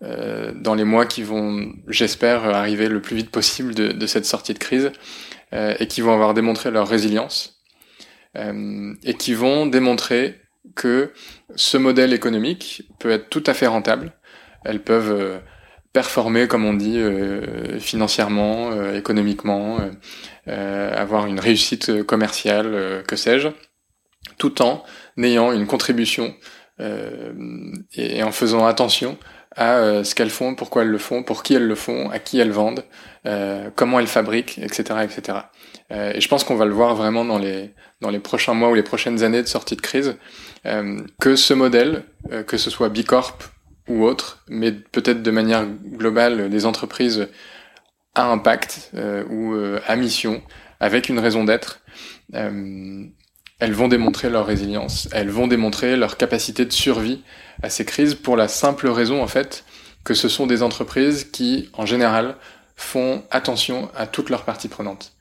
[0.00, 4.58] dans les mois qui vont, j'espère, arriver le plus vite possible de cette sortie de
[4.58, 4.90] crise
[5.52, 7.62] et qui vont avoir démontré leur résilience
[8.34, 10.40] et qui vont démontrer
[10.74, 11.12] que
[11.56, 14.12] ce modèle économique peut être tout à fait rentable.
[14.64, 15.40] Elles peuvent
[15.92, 19.78] performer, comme on dit, euh, financièrement, euh, économiquement,
[20.46, 23.48] euh, avoir une réussite commerciale, que sais-je,
[24.38, 24.84] tout en
[25.20, 26.34] ayant une contribution
[26.80, 29.18] et, en faisant attention
[29.58, 32.38] à ce qu'elles font, pourquoi elles le font, pour qui elles le font, à qui
[32.38, 32.84] elles vendent,
[33.74, 35.38] comment elles fabriquent, etc., etc.
[35.90, 38.74] et je pense qu'on va le voir vraiment dans les dans les prochains mois ou
[38.74, 40.16] les prochaines années de sortie de crise,
[41.20, 42.04] que ce modèle,
[42.46, 43.50] que ce soit Bicorp
[43.88, 47.28] ou autres, mais peut-être de manière globale, des entreprises
[48.14, 50.42] à impact euh, ou euh, à mission,
[50.80, 51.80] avec une raison d'être,
[52.34, 53.04] euh,
[53.58, 57.22] elles vont démontrer leur résilience, elles vont démontrer leur capacité de survie
[57.62, 59.64] à ces crises pour la simple raison en fait
[60.04, 62.36] que ce sont des entreprises qui, en général,
[62.76, 65.12] font attention à toutes leurs parties prenantes.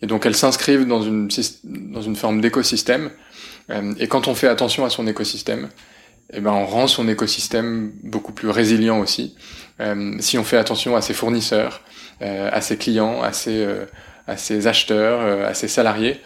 [0.00, 1.28] Et donc elles s'inscrivent dans une,
[1.64, 3.10] dans une forme d'écosystème.
[3.98, 5.68] et quand on fait attention à son écosystème,
[6.32, 9.34] eh ben, on rend son écosystème beaucoup plus résilient aussi.
[9.80, 11.82] Euh, si on fait attention à ses fournisseurs,
[12.22, 13.84] euh, à ses clients, à ses, euh,
[14.26, 16.20] à ses acheteurs, euh, à ses salariés,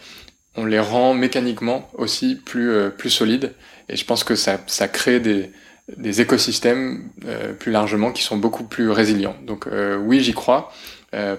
[0.57, 3.53] on les rend mécaniquement aussi plus, euh, plus solides.
[3.89, 5.51] Et je pense que ça, ça crée des,
[5.95, 7.09] des écosystèmes
[7.59, 9.37] plus largement qui sont beaucoup plus résilients.
[9.45, 9.65] Donc
[10.01, 10.73] oui, j'y crois.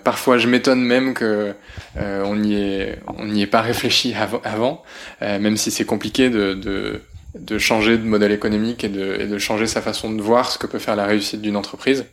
[0.03, 1.53] parfois, je m'étonne même que
[2.01, 4.83] on n'y est, on n'y ait pas réfléchi avant, avant
[5.21, 7.03] même si c'est compliqué de, de
[7.35, 10.59] de changer de modèle économique et de, et de, changer sa façon de voir ce
[10.59, 12.07] que peut faire la réussite d'une entreprise.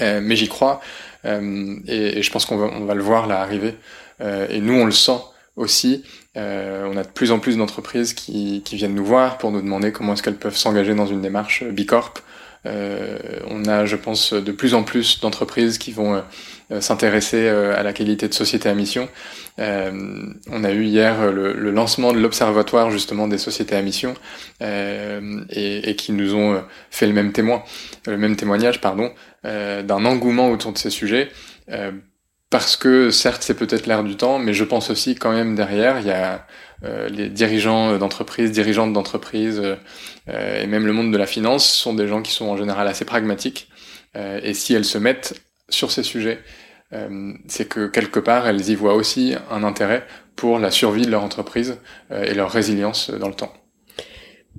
[0.00, 0.80] Euh, mais j'y crois
[1.24, 3.74] euh, et, et, je pense qu'on va, on va le voir là arriver.
[4.20, 5.18] Euh, et nous, on le sent
[5.56, 6.04] aussi.
[6.36, 9.60] Euh, on a de plus en plus d'entreprises qui, qui, viennent nous voir pour nous
[9.60, 12.14] demander comment est-ce qu'elles peuvent s'engager dans une démarche Bicorp.
[12.66, 16.22] Euh, on a, je pense, de plus en plus d'entreprises qui vont
[16.72, 19.08] euh, s'intéresser euh, à la qualité de société à mission.
[19.58, 19.90] Euh,
[20.50, 24.14] on a eu hier le, le lancement de l'observatoire justement des sociétés à mission
[24.60, 27.62] et, et, qui nous ont fait le même témoin,
[28.06, 31.30] le même témoignage, pardon, d'un engouement autour de ces sujets
[32.50, 36.00] parce que certes c'est peut-être l'air du temps, mais je pense aussi quand même derrière
[36.00, 36.46] il y a
[36.84, 39.60] euh, les dirigeants d'entreprise, dirigeantes d'entreprise
[40.28, 42.88] euh, et même le monde de la finance sont des gens qui sont en général
[42.88, 43.68] assez pragmatiques
[44.16, 46.42] et si elles se mettent sur ces sujets
[46.92, 51.10] euh, c'est que quelque part, elles y voient aussi un intérêt pour la survie de
[51.10, 51.78] leur entreprise
[52.10, 53.52] euh, et leur résilience dans le temps.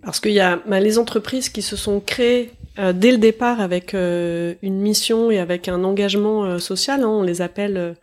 [0.04, 3.60] Parce qu'il y a bah, les entreprises qui se sont créées euh, dès le départ
[3.62, 7.95] avec une mission et avec un engagement social, hein, on les appelle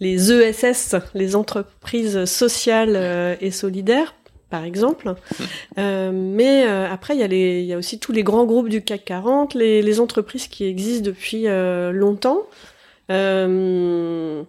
[0.00, 4.14] les ESS, les entreprises sociales et solidaires,
[4.48, 5.14] par exemple.
[5.78, 8.68] Euh, mais après, il y, a les, il y a aussi tous les grands groupes
[8.68, 12.42] du CAC 40, les, les entreprises qui existent depuis longtemps,
[13.10, 14.44] euh,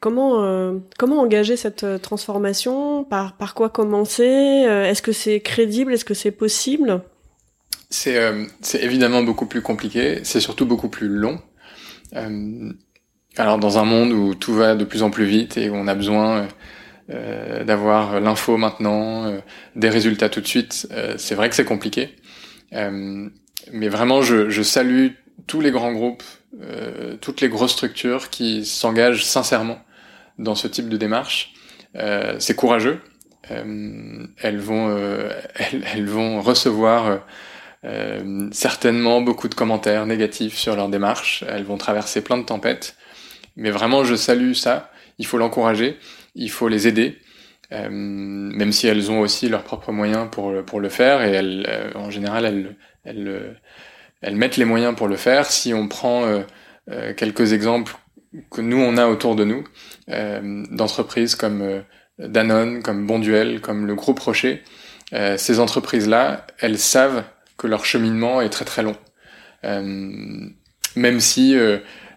[0.00, 3.04] comment euh, comment engager cette euh, transformation?
[3.04, 4.24] Par par quoi commencer?
[4.24, 5.94] Est-ce que c'est crédible?
[5.94, 7.02] Est-ce que c'est possible?
[7.90, 8.18] C'est
[8.60, 10.20] c'est évidemment beaucoup plus compliqué.
[10.22, 11.40] C'est surtout beaucoup plus long.
[13.36, 15.88] alors dans un monde où tout va de plus en plus vite et où on
[15.88, 16.48] a besoin
[17.08, 19.32] d'avoir l'info maintenant,
[19.74, 22.14] des résultats tout de suite, c'est vrai que c'est compliqué.
[22.72, 25.08] mais vraiment, je, je salue
[25.48, 26.22] tous les grands groupes
[26.60, 29.78] euh, toutes les grosses structures qui s'engagent sincèrement
[30.38, 31.52] dans ce type de démarche.
[31.96, 33.00] Euh, c'est courageux.
[33.50, 37.24] Euh, elles vont, euh, elles, elles, vont recevoir
[37.84, 41.44] euh, certainement beaucoup de commentaires négatifs sur leur démarche.
[41.48, 42.96] Elles vont traverser plein de tempêtes.
[43.56, 44.90] Mais vraiment, je salue ça.
[45.18, 45.98] Il faut l'encourager.
[46.34, 47.18] Il faut les aider.
[47.70, 51.22] même si elles ont aussi leurs propres moyens pour, pour le faire.
[51.22, 53.56] Et elles, en général, elles, elles
[54.22, 55.46] elles mettent les moyens pour le faire.
[55.46, 56.42] Si on prend euh,
[56.90, 57.96] euh, quelques exemples
[58.50, 59.64] que nous on a autour de nous,
[60.10, 61.82] euh, d'entreprises comme
[62.18, 64.62] Danone, comme Bonduel, comme le groupe Rocher,
[65.36, 67.24] ces entreprises-là, elles savent
[67.60, 68.96] que leur cheminement est très très long.
[69.62, 71.54] même si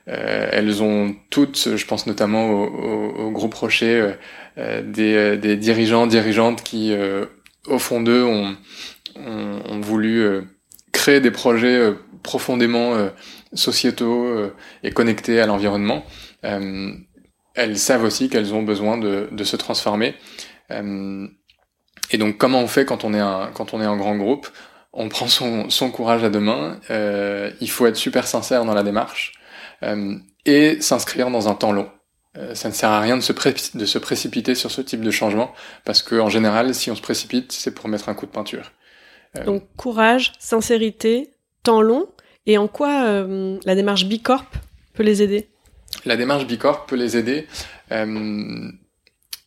[0.05, 4.13] elles ont toutes, je pense notamment au, groupe Rocher,
[4.57, 6.95] des, des, dirigeants, dirigeantes qui,
[7.67, 8.55] au fond d'eux, ont,
[9.17, 10.45] ont, ont, voulu
[10.93, 13.09] créer des projets euh, profondément euh,
[13.53, 16.05] sociétaux euh, et connectés à l'environnement,
[17.55, 20.15] elles savent aussi qu'elles ont besoin de, de se transformer.
[20.69, 24.47] et donc, comment on fait quand on est un, quand on est un grand groupe?
[24.93, 26.79] On prend son, son courage à deux mains.
[26.89, 29.33] il faut être super sincère dans la démarche
[30.45, 31.89] et s'inscrire dans un temps long.
[32.53, 33.33] ça ne sert à rien de se,
[33.77, 35.51] de se précipiter sur ce type de changement
[35.83, 38.71] parce que en général, si on se précipite, c'est pour mettre un coup de peinture.
[39.37, 41.31] Euh, Donc courage, sincérité,
[41.63, 42.07] temps long.
[42.45, 44.45] Et en quoi euh, la démarche Bicorp
[44.93, 45.47] peut les aider?
[46.05, 47.47] La démarche Bicorp peut les aider.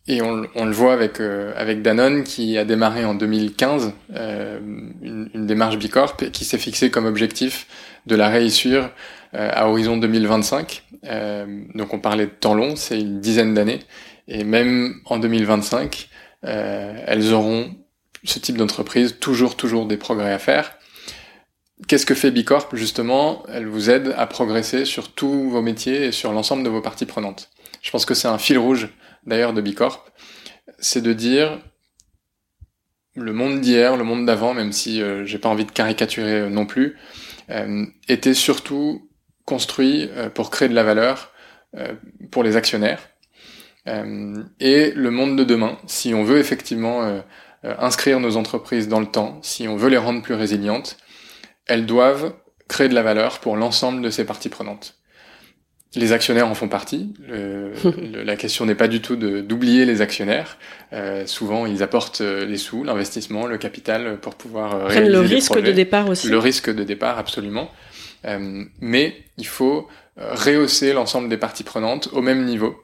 [0.09, 3.92] Euh, et on, on, le voit avec euh, avec Danone qui a démarré en 2015
[4.14, 4.59] euh,
[5.03, 7.66] une, une, démarche Bicorp et qui s'est fixé comme objectif
[8.07, 8.90] de la réussir
[9.35, 10.83] euh, à horizon 2025.
[11.75, 13.81] donc on parlait de temps long, c'est une dizaine d'années.
[14.29, 16.09] Et même en 2025,
[16.42, 17.71] elles auront
[18.25, 20.73] ce type d'entreprise toujours toujours des progrès à faire.
[21.87, 22.69] Qu'est-ce que fait Bicorp?
[22.73, 26.81] Justement Elle vous aide à progresser sur tous vos métiers et sur l'ensemble de vos
[26.81, 27.51] parties prenantes.
[27.83, 28.88] Je pense que c'est un fil rouge
[29.27, 30.07] d'ailleurs de Bicorp,
[30.79, 31.61] c'est de dire
[33.17, 36.51] le monde d'hier, le monde d'avant, même si euh, j'ai pas envie de caricaturer euh,
[36.51, 36.97] non plus,
[37.51, 39.09] euh, était surtout
[39.45, 41.33] construit pour créer de la valeur
[42.33, 43.11] pour les actionnaires.
[43.87, 47.23] et le monde de demain, si on veut effectivement
[47.62, 50.97] inscrire nos entreprises dans le temps, si on veut les rendre plus résilientes,
[51.67, 52.35] elles doivent
[52.67, 54.99] créer de la valeur pour l'ensemble de ces parties prenantes.
[55.97, 57.15] Les actionnaires en font partie.
[58.25, 60.59] la question n'est pas du tout d'oublier les actionnaires.
[60.93, 65.21] Euh, souvent, ils apportent euh, les sous, l'investissement, le capital pour pouvoir euh, réaliser le
[65.21, 66.29] risque de départ aussi.
[66.29, 67.71] Le risque de départ, absolument.
[68.27, 72.77] Euh, mais il faut euh, rehausser l'ensemble des parties prenantes au même niveau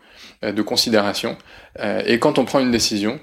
[0.42, 1.36] de considération.
[1.78, 3.20] et quand on prend une décision,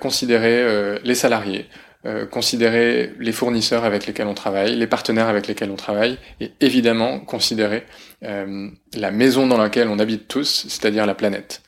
[0.00, 1.66] considérer les salariés,
[2.06, 6.50] euh, considérer les fournisseurs avec lesquels on travaille, les partenaires avec lesquels on travaille, et
[6.60, 7.84] évidemment considérer
[8.24, 11.60] euh, la maison dans laquelle on habite tous, c'est-à-dire la planète.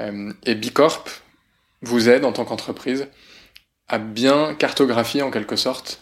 [0.00, 1.04] Euh, et Bicorp
[1.82, 3.08] vous aide en tant qu'entreprise
[3.88, 6.00] à bien cartographier en quelque sorte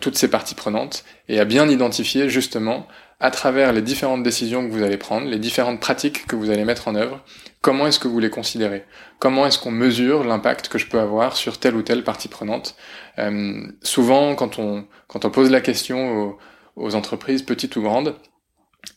[0.00, 2.86] toutes ces parties prenantes et à bien identifier justement
[3.18, 6.64] à travers les différentes décisions que vous allez prendre, les différentes pratiques que vous allez
[6.64, 7.24] mettre en œuvre,
[7.64, 8.84] comment est-ce que vous les considérez?
[9.18, 12.76] Comment est-ce qu'on mesure l'impact que je peux avoir sur telle ou telle partie prenante?
[13.18, 16.36] Euh, Souvent, quand on, quand on pose la question
[16.76, 18.16] aux, entreprises, petites ou grandes,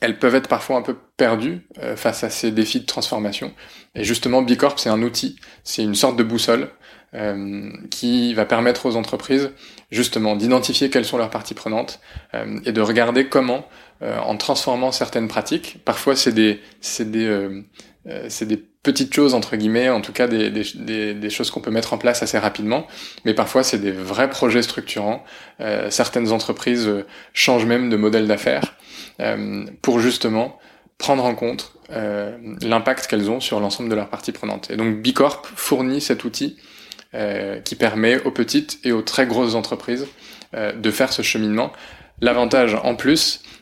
[0.01, 3.53] elles peuvent être parfois un peu perdues euh, face à ces défis de transformation.
[3.95, 6.69] Et justement, Bicorp, c'est un outil, c'est une sorte de boussole
[7.13, 9.51] euh, qui va permettre aux entreprises
[9.91, 12.01] justement d'identifier quelles sont leurs parties prenantes
[12.65, 13.65] et de regarder comment,
[14.01, 17.63] en transformant certaines pratiques, parfois c'est des, c'est des,
[18.29, 21.97] c'est des petites choses entre guillemets, en tout cas des, choses qu'on peut mettre en
[21.97, 22.87] place assez rapidement,
[23.25, 25.23] mais parfois c'est des vrais projets structurants.
[25.89, 26.89] certaines entreprises
[27.33, 28.75] changent même de modèle d'affaires
[29.81, 30.57] pour justement
[30.97, 34.71] prendre en compte l'impact qu'elles ont sur l'ensemble de leurs parties prenantes.
[34.71, 36.57] Et donc Bicorp fournit cet outil
[37.15, 40.07] euh, qui permet aux petites et aux très grosses entreprises
[40.53, 41.71] euh, de faire ce cheminement.
[42.19, 43.56] L'avantage en plus, euh,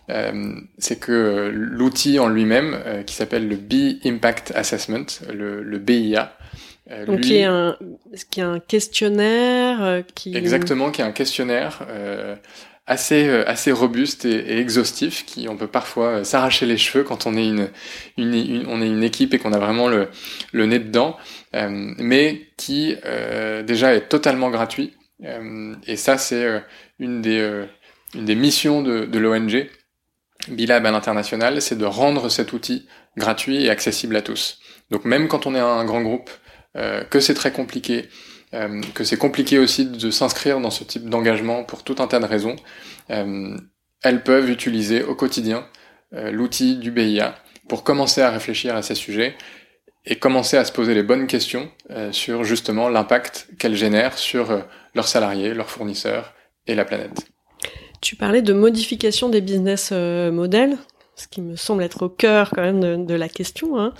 [0.77, 6.37] c'est que l'outil en lui-même, qui s'appelle le B Impact Assessment, le, le BIA,
[7.07, 7.75] donc qui est un
[8.29, 11.81] qui est un questionnaire qui exactement qui est un questionnaire
[12.87, 17.25] assez euh, assez robuste et, exhaustif qui on peut parfois euh, s'arracher les cheveux quand
[17.25, 17.69] on est une,
[18.17, 20.09] une, on est une équipe et qu'on a vraiment le,
[20.51, 21.17] le nez dedans
[21.55, 22.95] euh, mais qui
[23.65, 24.93] déjà est totalement gratuit
[25.87, 26.63] et ça c'est
[26.99, 27.65] une des
[28.13, 29.67] une des missions de, de l'ONG
[30.49, 34.59] Bilab à l'international c'est de rendre cet outil gratuit et accessible à tous
[34.91, 36.29] donc même quand on est un grand groupe
[37.09, 38.09] que c'est très compliqué
[38.55, 42.19] euh, que c'est compliqué aussi de s'inscrire dans ce type d'engagement pour tout un tas
[42.19, 42.55] de raisons,
[43.09, 43.57] euh,
[44.01, 45.67] elles peuvent utiliser au quotidien
[46.13, 47.35] euh, l'outil du BIA
[47.67, 49.35] pour commencer à réfléchir à ces sujets
[50.05, 51.71] et commencer à se poser les bonnes questions
[52.11, 56.35] sur justement l'impact qu'elles génèrent sur leurs salariés, leurs fournisseurs
[56.67, 57.34] et la planète.
[58.01, 60.77] Tu parlais de modification des business models
[61.15, 63.79] ce qui me semble être au cœur quand même de, la question.
[63.79, 63.93] Hein.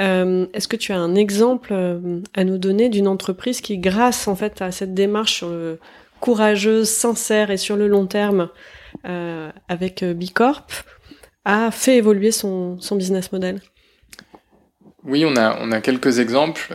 [0.00, 4.28] Euh, Est-ce que tu as un exemple euh, à nous donner d'une entreprise qui, grâce
[4.28, 5.76] en fait à cette démarche euh,
[6.20, 8.48] courageuse, sincère et sur le long terme
[9.04, 10.66] euh, avec euh, Bicorp,
[11.44, 13.60] a fait évoluer son, son business model?
[15.04, 16.72] Oui, on a, on a quelques exemples.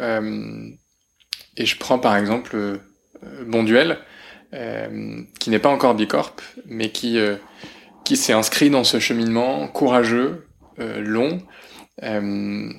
[1.58, 2.80] et je prends par exemple
[3.48, 3.98] Bonduel,
[4.52, 6.36] qui n'est pas encore Bicorp,
[6.66, 7.20] mais qui
[8.10, 10.48] qui s'est inscrit dans ce cheminement courageux,
[10.80, 11.44] euh, long.
[12.02, 12.70] Euh,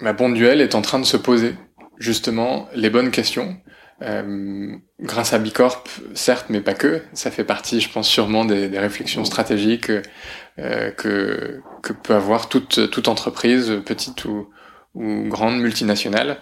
[0.00, 1.54] ma Bonduel est en train de se poser
[1.98, 3.56] justement les bonnes questions.
[4.02, 7.02] Euh, grâce à Bicorp, certes, mais pas que.
[7.12, 9.92] Ça fait partie, je pense, sûrement des, des réflexions stratégiques
[10.58, 14.48] euh, que, que peut avoir toute, toute entreprise, petite ou,
[14.94, 16.38] ou grande multinationale.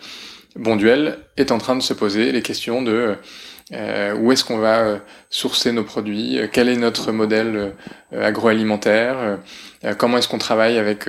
[0.56, 3.16] Bonduel est en train de se poser les questions de
[3.72, 7.74] euh, où est-ce qu'on va euh, sourcer nos produits euh, Quel est notre modèle
[8.12, 9.38] agroalimentaire
[9.98, 11.08] Comment est-ce qu'on travaille avec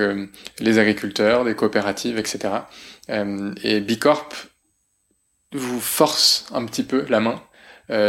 [0.60, 2.54] les agriculteurs, des coopératives, etc.
[3.08, 4.28] et Bicorp
[5.52, 7.42] vous force un petit peu la main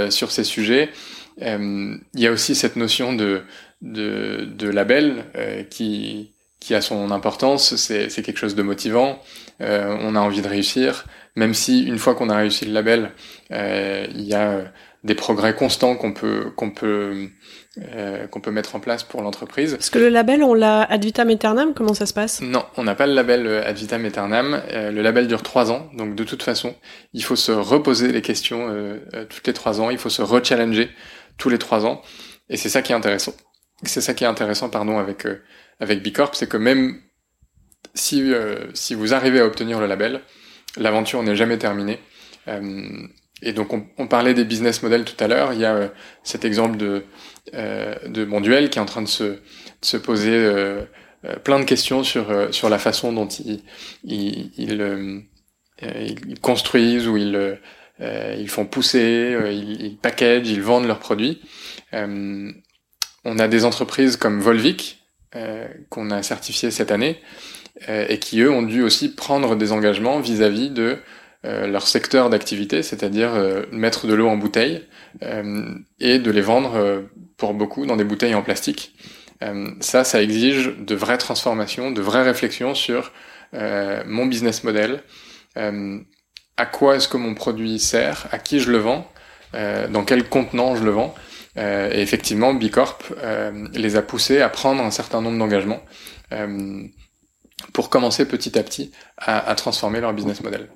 [0.10, 0.92] sur ces sujets.
[1.40, 3.44] il y a aussi cette notion de
[3.82, 5.26] de, de label
[5.72, 9.24] qui qui a son importance, c'est quelque chose de motivant,
[9.60, 13.12] on a envie de réussir, même si une fois qu'on a réussi le label,
[13.50, 14.72] il y a
[15.04, 17.30] des progrès constants qu'on peut qu'on peut
[17.80, 19.74] euh, qu'on peut mettre en place pour l'entreprise.
[19.74, 22.42] Est-ce que le label, on l'a ad vitam aeternam Comment ça se passe?
[22.42, 24.62] Non, on n'a pas le label euh, ad vitam aeternam.
[24.72, 26.76] Euh, le label dure trois ans, donc de toute façon,
[27.14, 29.90] il faut se reposer les questions euh, toutes les trois ans.
[29.90, 30.90] Il faut se rechallenger
[31.38, 32.02] tous les trois ans,
[32.50, 33.34] et c'est ça qui est intéressant.
[33.84, 35.26] C'est ça qui est intéressant, pardon, avec
[35.80, 37.00] avec Bicorp, c'est que même
[37.96, 38.32] si
[38.76, 40.22] si vous arrivez à obtenir le label,
[40.78, 42.00] l'aventure n'est jamais terminée.
[43.44, 45.54] Et donc on, parlait des business models tout à l'heure.
[45.54, 45.88] Il y a euh,
[46.24, 47.04] cet exemple de
[47.56, 49.40] euh, de Monduel qui est en train de se de
[49.82, 50.84] se poser euh,
[51.26, 53.64] euh plein de questions sur euh, sur la façon dont ils,
[54.04, 55.26] ils
[56.42, 57.60] construisent ou ils
[58.00, 61.42] ils font pousser, ils, ils packagent, ils vendent leurs produits.
[61.94, 65.04] on a des entreprises comme Volvic
[65.90, 67.20] qu'on a certifié cette année
[67.88, 70.98] et qui eux ont dû aussi prendre des engagements vis-à-vis -vis de
[71.44, 74.84] euh, leur secteur d'activité, c'est-à-dire euh, mettre de l'eau en bouteille
[75.24, 77.04] euh, et de les vendre
[77.38, 78.94] pour beaucoup dans des bouteilles en plastique.
[79.80, 83.12] ça, ça exige de vraies transformations, de vraies réflexions sur
[83.54, 85.02] mon business model,
[85.56, 89.12] à quoi est-ce que mon produit sert, à qui je le vends,
[89.54, 91.16] dans quel contenant je le vends.
[91.58, 93.00] et effectivement, Bicorp
[93.74, 95.84] les a poussés à prendre un certain nombre d'engagements
[97.74, 100.70] pour commencer petit à petit à, transformer leur business model.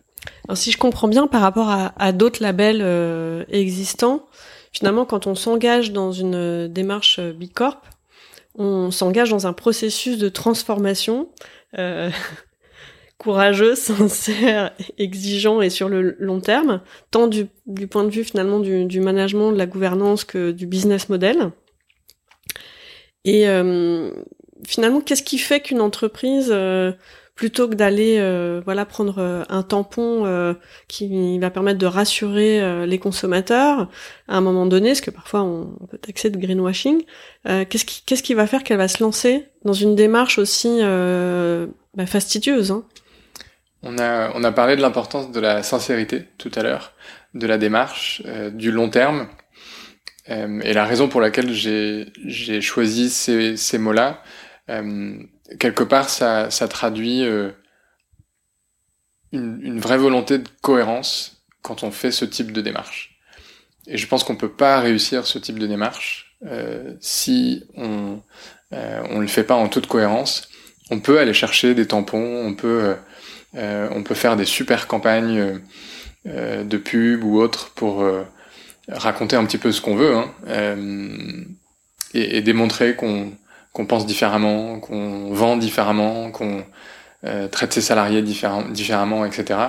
[0.48, 4.26] Alors, si je comprends bien par rapport à, d'autres labels euh, existants,
[4.72, 7.82] finalement, quand on s'engage dans une démarche euh, Bicorp,
[8.58, 11.30] on s'engage dans un processus de transformation
[11.78, 12.10] euh,
[13.18, 17.48] courageux, sincère, exigeant et sur le long terme, tant du,
[17.90, 21.52] point de vue finalement du, management, de la gouvernance que du business model.
[23.24, 24.12] Et euh,
[24.68, 26.92] finalement, qu'est-ce qui fait qu'une entreprise euh,
[27.36, 30.54] plutôt que d'aller euh, voilà prendre euh, un tampon euh,
[30.88, 33.90] qui va permettre de rassurer les consommateurs
[34.28, 37.04] à un moment donné, parce que parfois on peut taxer de greenwashing,
[37.44, 42.06] qu'est-ce qui qu'est-ce qui va faire qu'elle va se lancer dans une démarche aussi bah,
[42.06, 42.84] fastidieuse hein?
[43.84, 46.94] On a on a parlé de l'importance de la sincérité tout à l'heure,
[47.34, 48.24] de la démarche,
[48.54, 49.28] du long terme.
[50.28, 54.24] et la raison pour laquelle j'ai j'ai choisi ces, ces mots-là,
[54.68, 57.52] quelque part, ça, ça traduit euh,
[59.32, 63.20] une, une, vraie volonté de cohérence quand on fait ce type de démarche.
[63.88, 68.22] Et je pense qu'on peut pas réussir ce type de démarche euh, si on
[68.74, 70.50] euh, on le fait pas en toute cohérence.
[70.92, 72.96] On peut aller chercher des tampons, on peut
[73.56, 75.62] euh, on peut faire des super campagnes
[76.28, 78.06] euh, de pub ou autres pour
[78.88, 80.32] raconter un petit peu ce qu'on veut hein,
[82.14, 83.32] et, et, démontrer qu'on
[83.76, 86.64] qu'on pense différemment, qu'on vend différemment, qu'on
[87.26, 89.60] euh, traite ses salariés différemment, etc.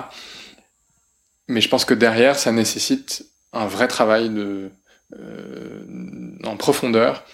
[1.49, 4.71] Mais je pense que derrière, ça nécessite un vrai travail de,
[5.15, 5.81] euh,
[6.45, 7.25] en profondeur,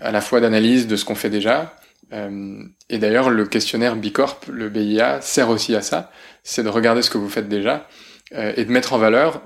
[0.00, 1.74] à la fois d'analyse de ce qu'on fait déjà.
[2.14, 6.10] Euh, et d'ailleurs, le questionnaire Bicorp, le BIA, sert aussi à ça.
[6.42, 7.88] C'est de regarder ce que vous faites déjà
[8.34, 9.42] euh, et de mettre en valeur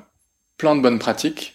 [0.57, 1.53] plein de bonnes pratiques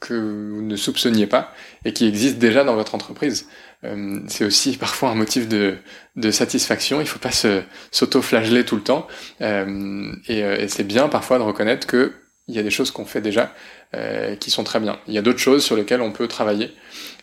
[0.00, 1.52] que vous ne soupçonniez pas
[1.84, 3.46] et qui existent déjà dans votre entreprise.
[3.84, 5.76] Euh, c'est aussi parfois un motif de,
[6.16, 7.00] de satisfaction.
[7.00, 7.62] Il faut pas se
[7.92, 9.06] s'auto-flageller tout le temps.
[9.40, 12.12] Euh, et, euh, et c'est bien parfois de reconnaître que
[12.48, 13.52] il y a des choses qu'on fait déjà
[13.94, 15.00] euh, qui sont très bien.
[15.08, 16.72] Il y a d'autres choses sur lesquelles on peut travailler.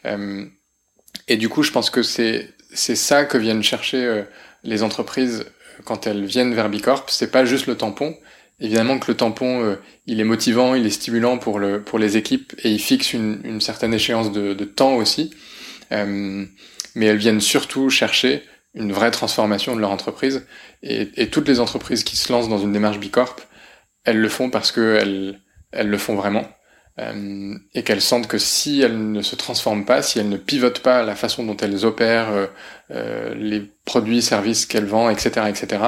[0.06, 0.46] Euh,
[1.30, 4.24] et du coup, je pense que c'est c'est ça que viennent chercher
[4.64, 5.46] les entreprises
[5.86, 7.06] quand elles viennent vers Bicorp.
[7.10, 8.18] C'est pas juste le tampon.
[8.60, 12.54] Évidemment que le tampon, il est motivant, il est stimulant pour le pour les équipes
[12.64, 15.32] et il fixe une, une certaine échéance de, de temps aussi.
[15.92, 16.46] Euh,
[16.96, 18.44] mais elles viennent surtout chercher
[18.76, 20.46] une vraie transformation de leur entreprise.
[20.82, 23.36] Et, toutes les entreprises qui se lancent dans une démarche Bicorp,
[24.04, 25.40] elles le font parce qu'elles
[25.72, 26.46] elles le font vraiment.
[27.00, 30.82] Euh, et qu'elles sentent que si elles ne se transforment pas, si elles ne pivotent
[30.82, 32.48] pas la façon dont elles opèrent,
[32.92, 35.82] euh, les produits, services qu'elles vendent, etc., etc.,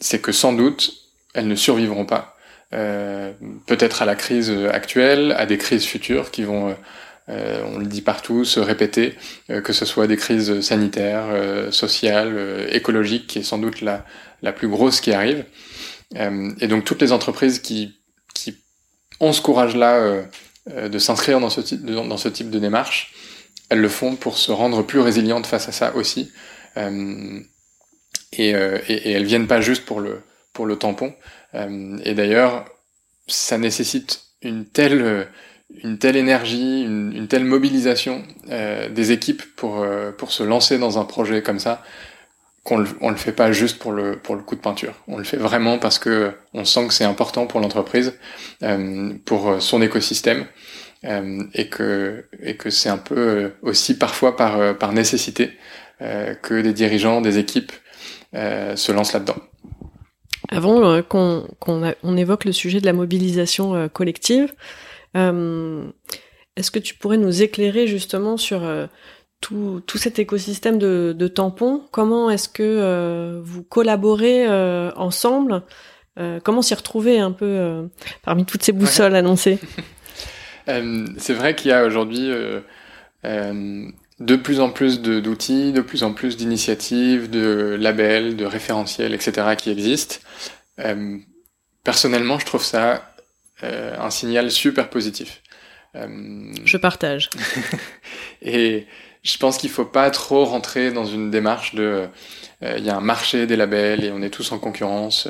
[0.00, 0.92] c'est que sans doute
[1.32, 2.36] elles ne survivront pas.
[2.70, 6.76] Peut-être à la crise actuelle, à des crises futures qui vont
[7.32, 9.14] euh, on le dit partout, se répéter,
[9.50, 14.04] euh, que ce soit des crises sanitaires, euh, sociales, écologiques, qui est sans doute la,
[14.42, 15.44] la plus grosse qui arrive.
[16.14, 17.96] et donc toutes les entreprises qui,
[18.34, 18.54] qui
[19.18, 20.24] ont ce courage-là
[20.66, 23.14] de s'inscrire dans, ce type de, dans ce type de démarche,
[23.70, 26.30] elles le font pour se rendre plus résilientes face à ça aussi.
[26.76, 27.40] et,
[28.32, 30.20] et, et, elles viennent pas juste pour le,
[30.52, 31.14] pour le tampon.
[31.54, 32.66] et d'ailleurs,
[33.26, 35.28] ça nécessite une telle
[35.82, 39.86] une telle énergie, une, telle mobilisation des équipes pour
[40.18, 41.82] pour se lancer dans un projet comme ça
[42.64, 44.94] qu'on le, on le fait pas juste pour le pour le coup de peinture.
[45.08, 48.14] On le fait vraiment parce que on sent que c'est important pour l'entreprise,
[48.62, 50.46] euh, pour son écosystème,
[51.04, 55.50] euh, et que et que c'est un peu euh, aussi parfois par euh, par nécessité
[56.00, 57.72] euh, que des dirigeants, des équipes
[58.34, 59.36] se lancent là-dedans.
[60.48, 64.54] Avant qu'on qu'on on évoque le sujet de la mobilisation collective,
[65.14, 68.62] est-ce que tu pourrais nous éclairer justement sur
[69.42, 75.62] tout, tout cet écosystème de, de tampons, comment est-ce que euh, vous collaborez euh, ensemble?
[76.18, 77.88] Euh, Comment s'y retrouver un peu
[78.22, 79.58] parmi toutes ces boussoles annoncées?
[81.18, 82.30] C'est vrai qu'il y a aujourd'hui
[83.24, 89.56] de plus en plus d'outils, de, plus en plus d'initiatives, de labels, de référentiels, etc.
[89.58, 90.16] qui existent.
[91.82, 93.11] personnellement, je trouve ça
[93.62, 95.42] un signal super positif.
[95.94, 97.30] Je partage.
[98.42, 98.86] et
[99.22, 102.08] je pense qu'il faut pas trop rentrer dans une démarche de
[102.62, 105.28] euh, il y a un marché des labels et on est tous en concurrence.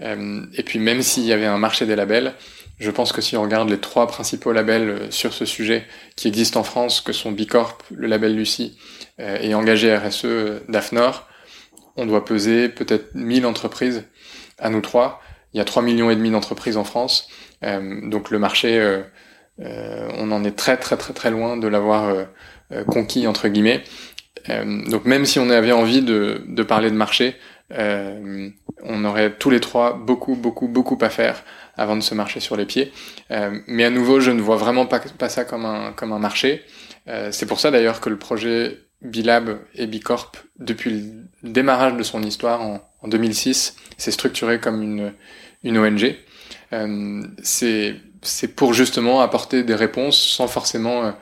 [0.00, 2.34] Euh, et puis même s'il y avait un marché des labels,
[2.78, 6.28] je pense que si on regarde les trois principaux labels euh, sur ce sujet qui
[6.28, 8.76] existent en France, que sont Bicorp, le label Lucie
[9.18, 10.26] et Engagé RSE
[10.68, 11.28] d'AFNOR,
[11.96, 14.04] on doit peser peut-être 1000 entreprises
[14.58, 15.20] à nous trois.
[15.54, 17.28] Il y a 3 millions et demi d'entreprises en France.
[17.62, 19.02] donc le marché,
[19.58, 22.26] on en est très très très très loin de l'avoir
[22.72, 23.84] euh, conquis entre guillemets.
[24.48, 27.36] Euh, donc même si on avait envie de, de parler de marché,
[27.72, 28.48] euh,
[28.82, 31.44] on aurait tous les trois beaucoup beaucoup beaucoup à faire
[31.76, 32.92] avant de se marcher sur les pieds.
[33.66, 36.62] mais à nouveau, je ne vois vraiment pas, pas ça comme un comme un marché.
[37.30, 40.90] c'est pour ça d'ailleurs que le projet Bilab et Bicorp, depuis
[41.42, 45.12] le démarrage de son histoire en, en 2006, s'est structuré comme une,
[45.64, 46.14] une ONG.
[46.72, 51.14] Euh, c'est pour justement apporter des réponses sans forcément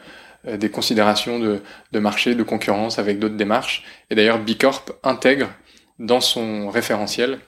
[0.47, 1.61] euh, des considérations de,
[1.93, 3.85] de, marché, de concurrence avec d'autres démarches.
[4.11, 5.49] Et d'ailleurs, Bicorp intègre
[5.99, 7.39] dans son référentiel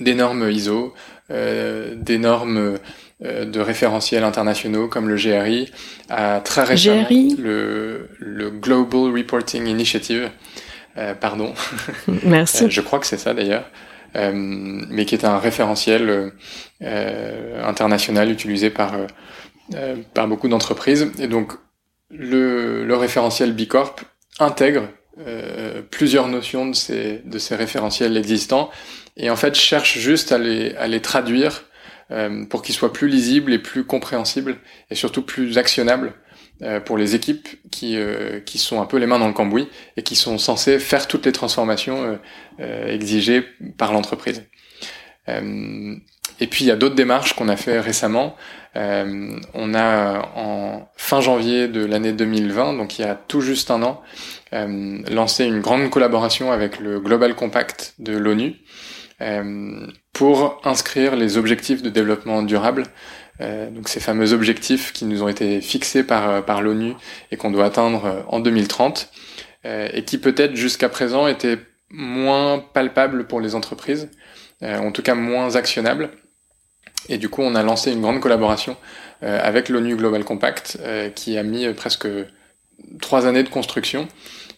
[0.00, 0.94] des normes ISO,
[1.30, 2.78] euh, des normes
[3.24, 5.70] euh, de référentiels internationaux comme le GRI,
[6.08, 10.30] à très récemment le, le Global Reporting Initiative,
[10.96, 11.54] euh, pardon.
[12.24, 12.66] Merci.
[12.70, 13.64] je crois que c'est ça d'ailleurs.
[14.14, 16.32] Euh, mais qui est un référentiel
[16.80, 18.94] international utilisé par
[20.12, 21.10] par beaucoup d'entreprises.
[21.18, 21.52] Et donc
[22.10, 23.96] le, le référentiel Bicorp
[24.38, 24.88] intègre
[25.18, 28.70] euh, plusieurs notions de ces, de ces référentiels existants
[29.16, 31.64] et en fait cherche juste à les, à les traduire
[32.10, 34.56] euh, pour qu'ils soient plus lisibles et plus compréhensibles
[34.90, 36.21] et surtout plus actionnables euh,
[36.84, 40.02] pour les équipes qui, euh, qui sont un peu les mains dans le cambouis et
[40.02, 42.18] qui sont censées faire toutes les transformations
[42.60, 43.44] euh, exigées
[43.78, 44.44] par l'entreprise.
[45.28, 48.36] et puis il y a d'autres démarches qu'on a fait récemment.
[48.76, 53.70] Euh, on a en fin janvier de l'année 2020, donc il y a tout juste
[53.70, 54.00] un an,
[54.54, 58.56] euh, lancé une grande collaboration avec le Global Compact de l'ONU
[59.20, 59.86] euh,
[60.22, 62.84] pour inscrire les objectifs de développement durable.
[63.40, 66.92] donc ces fameux objectifs qui nous ont été fixés par, par l'ONU
[67.32, 69.10] et qu'on doit atteindre en 2030
[69.64, 71.58] et qui peut-être jusqu'à présent étaient
[71.90, 74.10] moins palpables pour les entreprises,
[74.62, 76.10] en tout cas moins actionnables.
[77.08, 78.76] Et du coup, on a lancé une grande collaboration
[79.22, 82.08] euh, avec l'ONU Global Compact euh, qui a mis euh, presque
[83.00, 84.08] trois années de construction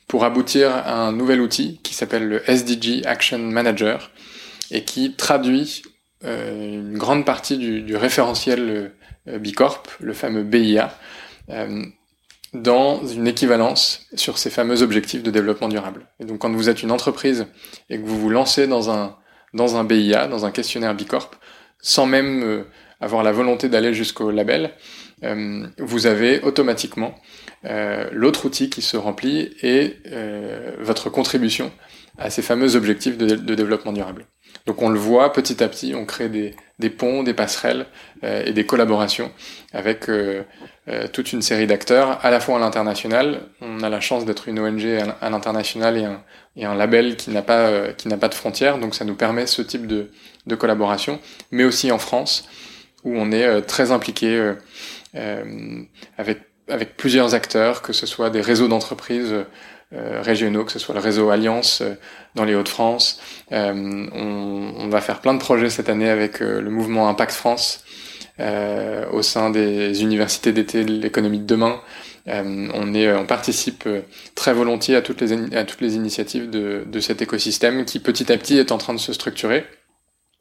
[0.08, 4.10] pour aboutir à un nouvel outil qui s'appelle le SDG Action Manager
[4.70, 5.82] et qui traduit
[6.22, 8.92] une grande partie du, du référentiel
[9.26, 10.96] Bicorp, le fameux BIA,
[12.54, 16.06] dans une équivalence sur ces fameux objectifs de développement durable.
[16.20, 17.46] Et donc quand vous êtes une entreprise
[17.90, 19.16] et que vous vous lancez dans un,
[19.52, 21.32] dans un BIA, dans un questionnaire Bicorp,
[21.80, 22.64] sans même euh,
[23.00, 24.72] avoir la volonté d'aller jusqu'au label,
[25.24, 27.14] euh, vous avez automatiquement
[27.64, 29.96] euh, l'autre outil qui se remplit et
[30.80, 31.72] votre contribution
[32.18, 34.26] à ces fameux objectifs de, développement durable.
[34.66, 37.86] Donc on le voit petit à petit, on crée des, ponts, des passerelles
[38.22, 39.30] et des collaborations
[39.72, 40.08] avec
[41.12, 43.42] toute une série d'acteurs, à la fois à l'international.
[43.60, 44.86] On a la chance d'être une ONG
[45.20, 46.22] à, l'international et un,
[46.56, 49.60] et un label qui n'a pas qui pas de frontières, donc ça nous permet ce
[49.60, 50.10] type de,
[50.46, 52.48] de collaboration, mais aussi en France,
[53.04, 54.54] où on est euh, très impliqué euh,
[55.14, 55.82] euh,
[56.18, 59.34] avec, avec plusieurs acteurs, que ce soit des réseaux d'entreprises
[59.92, 61.82] régionaux, que ce soit le réseau Alliance
[62.34, 63.20] dans les Hauts-de-France.
[63.50, 67.84] On, on, va faire plein de projets cette année avec le mouvement Impact France
[68.40, 71.80] au sein des universités d'été de l'économie de demain.
[72.26, 73.88] on, est, on participe
[74.34, 78.32] très volontiers à toutes les, à toutes les initiatives de, de cet écosystème qui petit
[78.32, 79.64] à petit est en train de se structurer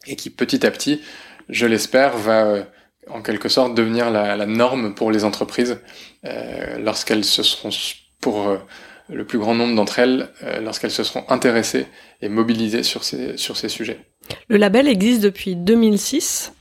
[0.08, 1.02] et qui petit à petit,
[1.50, 2.64] je l'espère, va euh,
[3.10, 5.80] en quelque sorte devenir la, la norme pour les entreprises
[6.80, 7.70] lorsqu'elles se seront
[8.22, 8.58] pour
[9.10, 10.30] le plus grand nombre d'entre elles
[10.62, 11.88] lorsqu'elles se seront intéressées
[12.22, 14.00] et mobilisées sur ces, sur ces sujets.
[14.48, 16.54] Le label existe depuis 2006.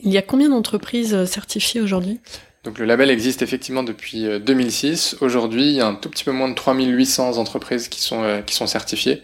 [0.00, 2.20] Il y a combien d'entreprises certifiées aujourd'hui?
[2.64, 5.16] Donc le label existe effectivement depuis 2006.
[5.20, 8.54] Aujourd'hui, il y a un tout petit peu moins de 3800 entreprises qui sont, qui
[8.54, 9.22] sont certifiées.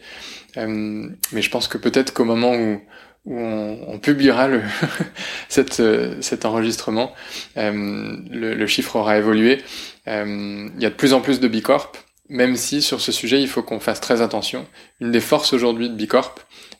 [0.56, 2.80] Euh, mais je pense que peut-être qu'au moment où,
[3.26, 4.62] où on, on, publiera le
[5.48, 5.82] cette,
[6.20, 7.12] cet enregistrement,
[7.56, 9.62] euh, le, le, chiffre aura évolué.
[10.08, 11.92] Euh, il y a de plus en plus de Bicorp,
[12.28, 14.66] même si sur ce sujet, il faut qu'on fasse très attention.
[15.00, 16.34] Une des forces aujourd'hui de Bicorp,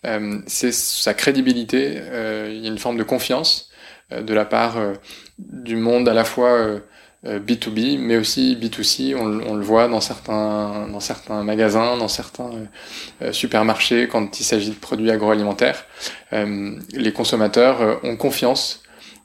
[0.05, 1.94] euh, c'est sa crédibilité.
[1.97, 3.70] Euh, il y a une forme de confiance
[4.12, 4.76] de la part
[5.38, 6.80] du monde à la fois
[7.26, 9.14] B2B, euh, mais aussi B2C.
[9.16, 12.51] On, le voit dans certains, dans certains magasins, dans certains
[13.22, 15.86] euh, supermarchés, quand il s'agit de produits agroalimentaires.
[16.32, 18.82] Euh, les consommateurs ont confiance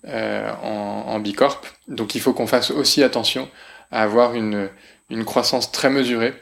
[0.08, 3.48] en, en Bicorp, donc il faut qu'on fasse aussi attention
[3.92, 4.68] à avoir une,
[5.12, 6.34] une croissance très mesurée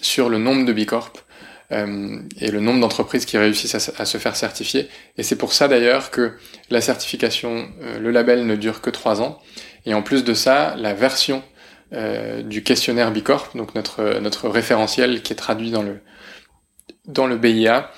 [0.00, 1.12] sur le nombre de Bicorp
[1.72, 4.88] euh, et le nombre d'entreprises qui réussissent à, à, se faire certifier.
[5.16, 6.32] Et c'est pour ça d'ailleurs que
[6.70, 9.40] la certification, euh, le label ne dure que trois ans.
[9.86, 11.42] Et en plus de ça, la version
[11.92, 16.00] euh, du questionnaire Bicorp, donc notre, notre référentiel qui est traduit dans le,
[17.06, 17.90] dans le BIA,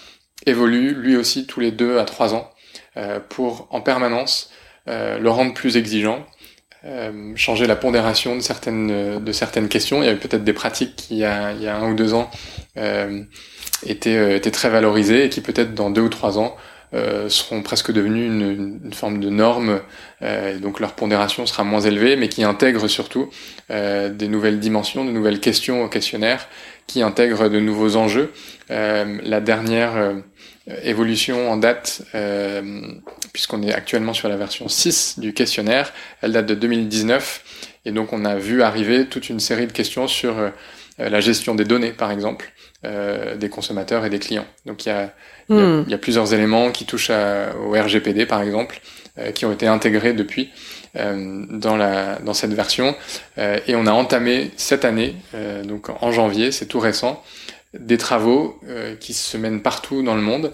[0.44, 2.50] évolue lui aussi tous les deux à trois ans
[2.96, 4.50] euh, pour en permanence
[4.88, 6.26] euh, le rendre plus exigeant,
[6.84, 10.02] euh, changer la pondération de certaines, de certaines questions.
[10.02, 11.94] Il y avait peut-être des pratiques qui, il y, a, il y a un ou
[11.94, 12.30] deux ans,
[13.86, 16.56] étaient, étaient très valorisées et qui peut-être dans deux ou trois ans
[16.94, 19.80] euh, seront presque devenus une, une, forme de norme,
[20.22, 23.28] euh, donc leur pondération sera moins élevée, mais qui intègre surtout
[23.70, 26.48] euh, des nouvelles dimensions, de nouvelles questions au questionnaire,
[26.86, 28.32] qui intègrent de nouveaux enjeux.
[28.70, 30.14] Euh, la dernière euh,
[30.82, 32.02] évolution en date,
[33.32, 35.92] puisqu'on est actuellement sur la version 6 du questionnaire,
[36.22, 40.08] elle date de 2019, et donc on a vu arriver toute une série de questions
[40.08, 40.34] sur
[40.98, 42.52] la gestion des données, par exemple,
[42.82, 44.46] des consommateurs et des clients.
[44.64, 45.12] Donc il y a
[45.48, 45.84] Hmm.
[45.86, 48.80] Y a, plusieurs éléments qui touchent au RGPD, par exemple,
[49.18, 50.50] euh, qui ont été intégrés depuis
[50.96, 52.96] euh, dans, la, dans cette version.
[53.38, 55.14] Euh, et on a entamé cette année,
[55.64, 57.22] donc en janvier, c'est tout récent,
[57.78, 58.60] des travaux
[59.00, 60.52] qui se mènent partout dans le monde,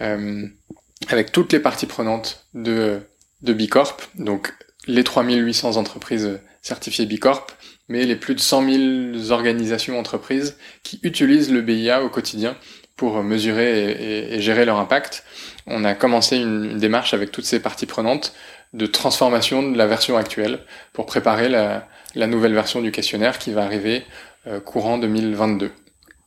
[0.00, 3.00] avec toutes les parties prenantes de,
[3.42, 4.52] de Bicorp, donc
[4.86, 7.46] les 3800 entreprises certifiées Bicorp,
[7.88, 8.70] mais les plus de 100
[9.16, 12.56] 000 organisations entreprises qui utilisent le BIA au quotidien
[12.96, 15.24] pour mesurer et, gérer leur impact.
[15.66, 18.34] On a commencé une, démarche avec toutes ces parties prenantes
[18.72, 20.60] de transformation de la version actuelle
[20.92, 24.04] pour préparer la, la nouvelle version du questionnaire qui va arriver
[24.46, 25.70] euh, courant 2022.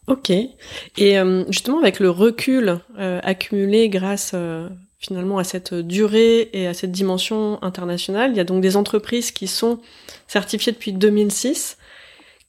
[0.07, 0.29] Ok.
[0.29, 6.65] Et euh, justement, avec le recul euh, accumulé grâce euh, finalement à cette durée et
[6.65, 9.79] à cette dimension internationale, il y a donc des entreprises qui sont
[10.27, 11.77] certifiées depuis 2006.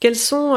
[0.01, 0.55] Quels sont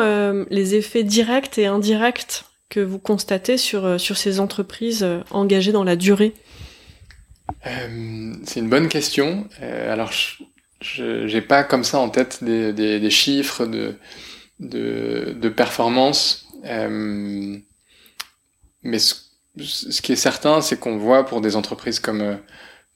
[0.51, 5.95] les effets directs et indirects que vous constatez sur, sur ces entreprises engagées dans la
[5.95, 6.33] durée?
[7.63, 9.47] C'est une bonne question.
[9.59, 10.11] Alors,
[10.79, 13.95] je n'ai pas comme ça en tête des, chiffres de,
[14.59, 16.50] de performance.
[16.65, 17.57] Euh,
[18.83, 19.15] mais ce,
[19.59, 22.39] ce, qui est certain, c'est qu'on voit pour des entreprises comme,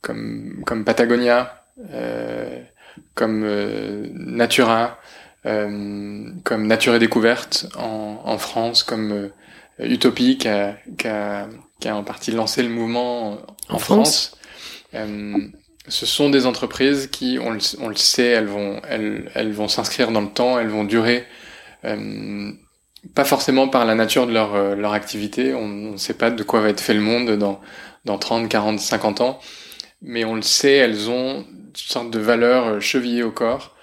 [0.02, 1.66] comme, comme Patagonia,
[3.14, 3.46] comme
[4.14, 5.00] Natura,
[5.44, 9.30] comme Nature et Découverte en, en France, comme
[9.80, 11.48] Utopie qui a, qui, a,
[11.80, 13.80] qui a, en partie lancé le mouvement en, en France.
[13.80, 14.38] France.
[14.94, 15.38] Euh,
[15.88, 19.68] ce sont des entreprises qui, on le, on le sait, elles vont, elles, elles vont
[19.68, 21.26] s'inscrire dans le temps, elles vont durer,
[21.84, 22.52] euh,
[23.14, 25.54] pas forcément par la nature de leur, euh, leur activité.
[25.54, 27.62] On ne sait pas de quoi va être fait le monde dans,
[28.06, 29.40] dans 30, 40, 50 ans,
[30.02, 33.76] mais on le sait, elles ont une sorte de valeur chevillée au corps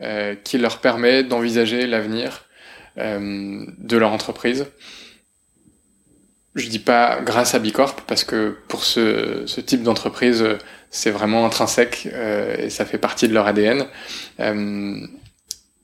[0.00, 2.44] euh, qui leur permet d'envisager l'avenir
[2.98, 4.66] euh, de leur entreprise
[6.54, 10.44] je dis pas grâce à Bicorp parce que pour ce, ce type d'entreprise,
[10.90, 13.86] c'est vraiment intrinsèque euh, et ça fait partie de leur ADN.
[14.40, 14.96] Euh,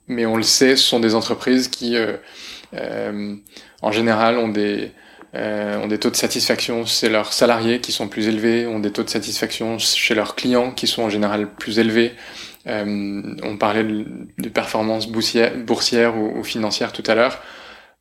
[0.09, 2.17] mais on le sait, ce sont des entreprises qui, euh, euh
[3.83, 4.93] en général, ont des
[5.35, 9.03] euh, des taux de satisfaction chez leurs salariés qui sont plus élevés, ont des taux
[9.03, 12.13] de satisfaction chez leurs clients qui sont en général plus élevés.
[12.67, 14.07] on parlait de,
[14.39, 17.43] de performances boursières, ou, ou financières tout à l'heure.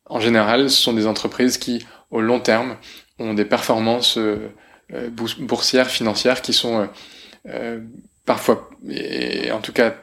[0.06, 2.76] En général, ce sont des entreprises qui au long terme
[3.18, 4.50] ont des performances euh,
[4.92, 6.88] euh, boursières, financières qui sont
[7.48, 7.80] euh,
[8.24, 9.94] parfois, et en tout cas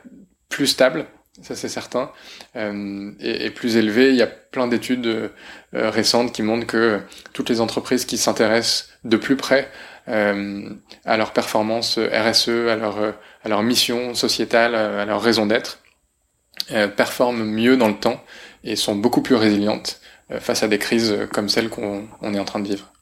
[0.50, 1.06] plus stables
[1.42, 2.12] ça c'est certain.
[2.56, 5.30] Euh, et, plus élevé, il y a plein d'études euh,
[5.74, 7.02] récentes qui montrent que
[7.34, 9.70] toutes les entreprises qui s'intéressent de plus près
[10.08, 10.70] euh,
[11.06, 15.80] à leur performance RSE, à leur, à leur mission sociétale, à leur raison d'être,
[16.96, 18.24] performent mieux dans le temps
[18.64, 20.00] et sont beaucoup plus résilientes
[20.40, 22.94] face à des crises comme celle qu'on est en train de vivre.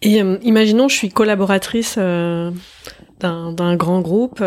[0.00, 4.40] Et imaginons, je suis collaboratrice d'un grand groupe.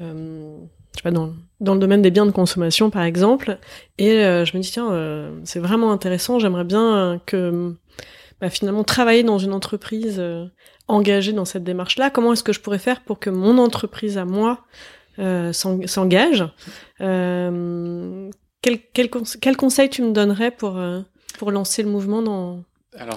[0.00, 0.58] Euh,
[0.98, 3.58] je sais pas, dans, dans le domaine des biens de consommation, par exemple.
[3.98, 7.72] Et euh, je me dis, tiens, euh, c'est vraiment intéressant, j'aimerais bien que
[8.40, 10.46] bah, finalement travailler dans une entreprise euh,
[10.88, 12.10] engagée dans cette démarche-là.
[12.10, 14.64] Comment est-ce que je pourrais faire pour que mon entreprise à moi
[15.52, 16.44] s'engage
[17.00, 20.80] quel, quel, quel, conseil tu me donnerais pour,
[21.38, 22.62] pour lancer le mouvement dans,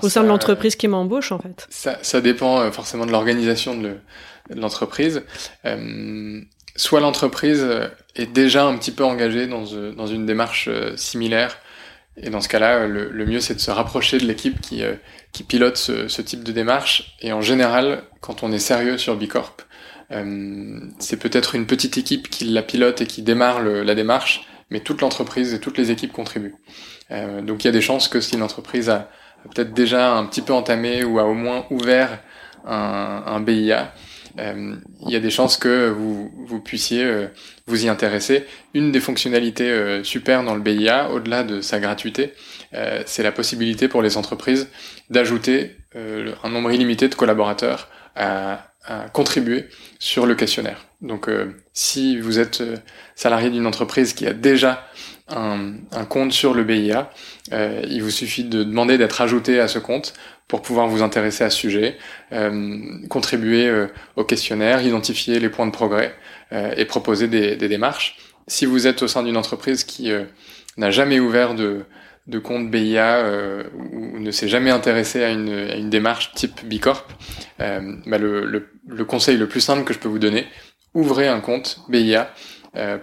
[0.02, 1.68] au sein de l'entreprise qui m'embauche en fait?
[1.70, 3.98] Ça, ça dépend forcément de l'organisation de
[4.50, 5.24] l'entreprise
[6.76, 11.58] soit l'entreprise euh, est déjà un petit peu engagée dans, euh, une démarche euh, similaire,
[12.18, 14.84] et dans ce cas-là, le, mieux c'est de se rapprocher de l'équipe qui,
[15.44, 17.16] pilote ce, type de démarche.
[17.22, 19.56] Et en général, quand on est sérieux sur Bicorp,
[21.00, 25.00] c'est peut-être une petite équipe qui la pilote et qui démarre la démarche, mais toute
[25.00, 26.56] l'entreprise et toutes les équipes contribuent.
[27.10, 29.10] Donc il y a des chances que si l'entreprise a,
[29.56, 32.20] peut-être déjà un petit peu entamé ou a au moins ouvert
[32.66, 33.94] un, BIA,
[34.38, 37.28] il y a des chances que vous, puissiez euh,
[37.68, 38.46] vous y intéresser.
[38.74, 42.34] Une des fonctionnalités euh, super dans le BIA, au-delà de sa gratuité,
[43.06, 44.70] c'est la possibilité pour les entreprises
[45.10, 48.68] d'ajouter un nombre illimité de collaborateurs à,
[49.14, 49.68] contribuer
[50.00, 50.86] sur le questionnaire.
[51.02, 51.30] Donc
[51.74, 52.64] si vous êtes
[53.14, 54.88] salarié d'une entreprise qui a déjà
[55.36, 57.10] un, compte sur le BIA,
[57.54, 60.14] euh, il vous suffit de demander d'être ajouté à ce compte
[60.52, 61.98] pour pouvoir vous intéresser à ce sujet,
[62.34, 63.88] euh, contribuer euh,
[64.18, 66.14] au questionnaire, identifier les points de progrès
[66.52, 68.18] euh, et proposer des, démarches.
[68.48, 70.12] Si vous êtes au sein d'une entreprise qui
[70.76, 71.86] n'a jamais ouvert de,
[72.44, 73.24] compte BIA
[73.74, 77.08] ou ne s'est jamais intéressé à une, à une démarche type Bicorp,
[77.58, 80.48] bah le, le, le, conseil le plus simple que je peux vous donner,
[80.94, 82.34] ouvrez un compte BIA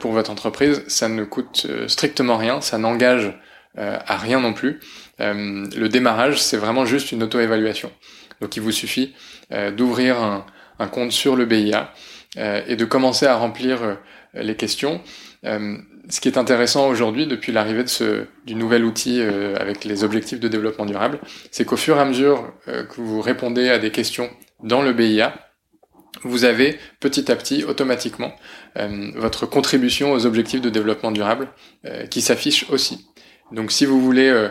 [0.00, 0.84] pour votre entreprise.
[0.86, 3.32] Ça ne coûte strictement rien, ça n'engage
[3.74, 4.80] à rien non plus.
[5.20, 7.90] Euh, le démarrage, c'est vraiment juste une auto-évaluation.
[8.40, 9.14] Donc il vous suffit
[9.52, 11.92] euh, d'ouvrir un, compte sur le BIA
[12.36, 13.98] euh, et de commencer à remplir
[14.34, 15.00] les questions.
[15.42, 19.20] ce qui est intéressant aujourd'hui, depuis l'arrivée de ce, du nouvel outil
[19.58, 21.18] avec les objectifs de développement durable,
[21.50, 24.30] c'est qu'au fur et à mesure que vous répondez à des questions
[24.62, 25.34] dans le BIA,
[26.22, 28.32] vous avez petit à petit, automatiquement,
[29.16, 31.48] votre contribution aux objectifs de développement durable
[32.10, 33.08] qui s'affiche aussi.
[33.50, 34.50] Donc si vous voulez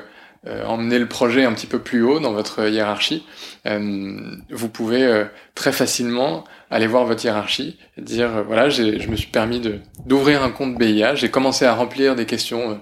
[0.65, 3.25] emmener le projet un petit peu plus haut dans votre hiérarchie,
[3.65, 5.25] euh, vous pouvez euh,
[5.55, 10.43] très facilement aller voir votre hiérarchie et dire voilà, je me suis permis de d'ouvrir
[10.43, 12.81] un compte BIA, j'ai commencé à remplir des questions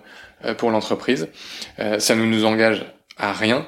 [0.58, 1.30] pour l'entreprise.
[1.78, 2.86] ça ne nous engage
[3.18, 3.66] à rien,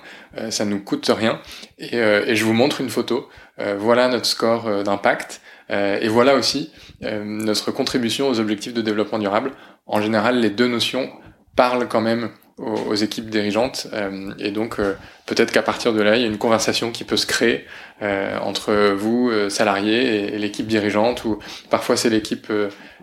[0.50, 1.40] ça nous coûte rien,
[1.80, 3.30] et, et, je vous montre une photo.
[3.78, 6.72] voilà notre score d'impact, et voilà aussi
[7.02, 9.52] notre contribution aux objectifs de développement durable.
[9.86, 11.10] En général, les deux notions
[11.56, 13.88] parlent quand même aux, équipes dirigeantes.
[13.93, 14.93] Euh, et donc, euh,
[15.26, 17.66] peut-être qu'à partir de là, il y a une conversation qui peut se créer
[18.01, 21.39] euh, entre vous, salariés, et, l'équipe dirigeante, ou
[21.70, 22.51] parfois c'est l'équipe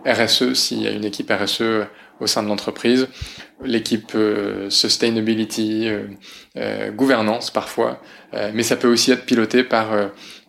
[0.05, 1.87] RSE, s'il y a une équipe RSE
[2.21, 3.07] au sein de l'entreprise,
[3.63, 4.13] l'équipe
[4.69, 5.89] sustainability,
[6.95, 8.01] gouvernance parfois,
[8.53, 9.91] mais ça peut aussi être piloté par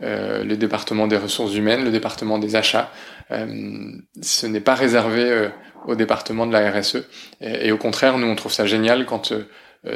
[0.00, 2.92] le département des ressources humaines, le département des achats.
[3.30, 5.48] ce n'est pas réservé
[5.86, 7.04] au département de la RSE.
[7.40, 9.44] Et, au contraire, nous, on trouve ça génial quand euh,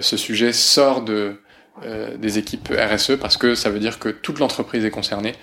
[0.00, 1.40] ce sujet sort de,
[1.84, 5.34] euh, des équipes RSE parce que ça veut dire que toute l'entreprise est concernée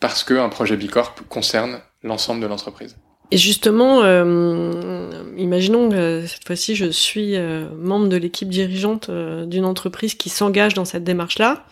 [0.00, 2.96] parce qu'un projet Bicorp concerne l'ensemble de l'entreprise.
[3.30, 7.38] Et justement, euh, imaginons que cette fois-ci je suis
[7.78, 11.64] membre de l'équipe dirigeante d'une entreprise qui s'engage dans cette démarche-là.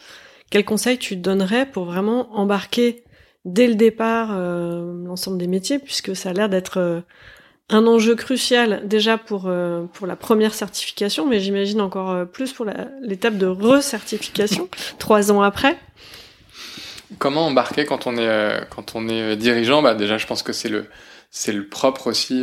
[0.50, 3.04] Quel conseil tu donnerais pour vraiment embarquer
[3.44, 7.02] dès le départ l'ensemble des métiers, puisque ça a l'air d'être
[7.70, 12.52] un enjeu crucial déjà pour euh, pour la première certification, mais j'imagine encore euh, plus
[12.52, 12.66] pour
[13.00, 14.68] l'étape de recertification
[14.98, 15.78] trois ans après.
[17.18, 19.82] Comment embarquer quand on est euh, quand on est dirigeant?
[19.82, 20.86] Bah déjà, je pense que c'est le
[21.30, 22.42] c'est le propre aussi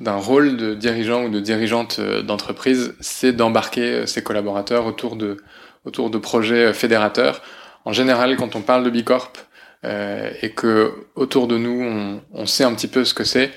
[0.00, 5.36] d'un rôle de dirigeant ou de dirigeante d'entreprise, c'est d'embarquer ses collaborateurs autour de
[5.84, 7.42] autour de projets fédérateurs.
[7.84, 9.34] En général, quand on parle de Bicorp
[9.84, 13.50] et que autour de nous on, on sait un petit peu ce que c'est,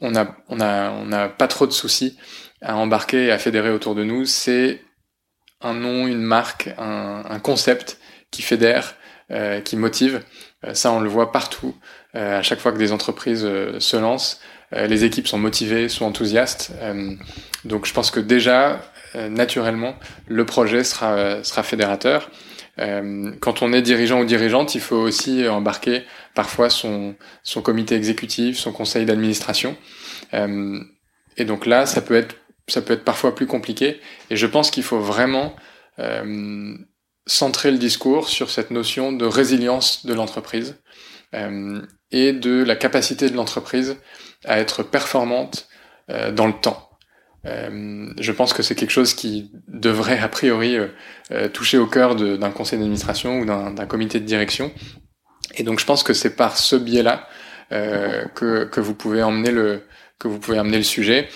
[0.00, 2.16] on a, on a, on a pas trop de soucis
[2.62, 4.24] à embarquer et à fédérer autour de nous.
[4.24, 4.80] C'est
[5.60, 7.98] un nom, une marque, un, concept
[8.30, 8.94] qui fédère
[9.64, 10.22] qui motive.
[10.72, 11.74] ça, on le voit partout.
[12.14, 14.40] à chaque fois que des entreprises se lancent,
[14.72, 16.72] les équipes sont motivées, sont enthousiastes.
[17.64, 18.80] donc, je pense que déjà,
[19.14, 19.96] naturellement,
[20.28, 22.30] le projet sera, sera fédérateur.
[22.78, 26.04] Euh, quand on est dirigeant ou dirigeante, il faut aussi embarquer
[26.34, 29.76] parfois son, son comité exécutif, son conseil d'administration.
[30.34, 30.80] Euh,
[31.36, 32.36] et donc là, ça peut être
[32.68, 34.00] ça peut être parfois plus compliqué.
[34.30, 35.56] Et je pense qu'il faut vraiment
[35.98, 36.76] euh,
[37.26, 40.76] centrer le discours sur cette notion de résilience de l'entreprise
[41.34, 43.96] euh, et de la capacité de l'entreprise
[44.44, 45.68] à être performante
[46.10, 46.87] euh, dans le temps.
[47.48, 50.88] Euh, je pense que c'est quelque chose qui devrait a priori euh,
[51.30, 54.70] euh, toucher au cœur d'un conseil d'administration ou d'un comité de direction.
[55.56, 57.26] Et donc je pense que c'est par ce biais-là
[57.70, 59.82] que, que vous pouvez emmener le
[60.18, 61.28] que vous pouvez amener le sujet.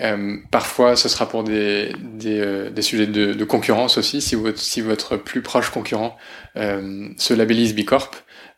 [0.00, 4.22] Euh, parfois, ce sera pour des, des, des sujets de, de, concurrence aussi.
[4.22, 6.16] Si votre, si votre plus proche concurrent
[6.56, 8.10] euh, se labellise Bicorp,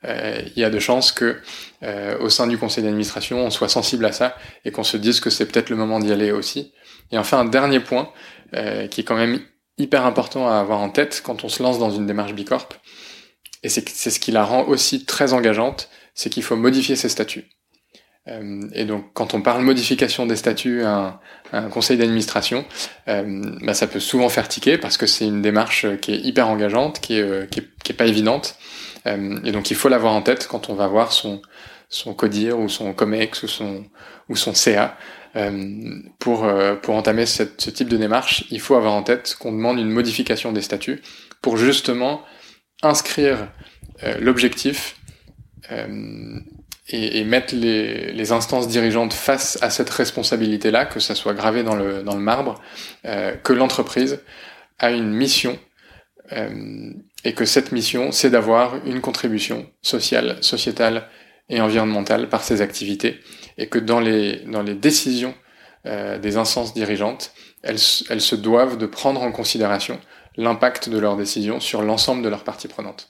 [0.04, 1.40] euh, il y a de chances que
[2.20, 5.28] au sein du conseil d'administration, on soit sensible à ça et qu'on se dise que
[5.28, 6.72] c'est peut-être le moment d'y aller aussi.
[7.10, 8.10] Et enfin, un dernier point
[8.54, 9.40] euh, qui est quand même
[9.78, 12.68] hyper important à avoir en tête quand on se lance dans une démarche Bicorp,
[13.62, 17.46] et c'est ce qui la rend aussi très engageante, c'est qu'il faut modifier ses statuts.
[18.28, 21.20] Euh, et donc, quand on parle modification des statuts à
[21.52, 22.64] un, conseil d'administration,
[23.08, 26.48] euh, bah, ça peut souvent faire tiquer parce que c'est une démarche qui est hyper
[26.48, 28.56] engageante, qui est, qui est, qui est pas évidente.
[29.06, 31.40] et donc, il faut l'avoir en tête quand on va voir son,
[31.88, 33.84] son CODIR ou son COMEX ou son,
[34.28, 34.96] ou son CA.
[35.36, 39.50] Euh, pour, euh, pour entamer ce type de démarche, il faut avoir en tête qu'on
[39.50, 41.02] demande une modification des statuts
[41.42, 42.22] pour justement
[42.82, 43.48] inscrire
[44.04, 44.96] euh, l'objectif
[46.88, 51.62] et, et, mettre les, les, instances dirigeantes face à cette responsabilité-là, que ça soit gravé
[51.62, 52.60] dans le, dans le marbre,
[53.02, 54.20] que l'entreprise
[54.78, 55.58] a une mission
[56.30, 61.08] et que cette mission, c'est d'avoir une contribution sociale, sociétale
[61.48, 63.20] et environnementale par ses activités
[63.58, 65.34] et que dans les, dans les décisions
[65.86, 67.32] euh, des instances dirigeantes,
[67.62, 67.78] elles,
[68.10, 69.98] elles se doivent de prendre en considération
[70.36, 73.08] l'impact de leurs décisions sur l'ensemble de leurs parties prenantes.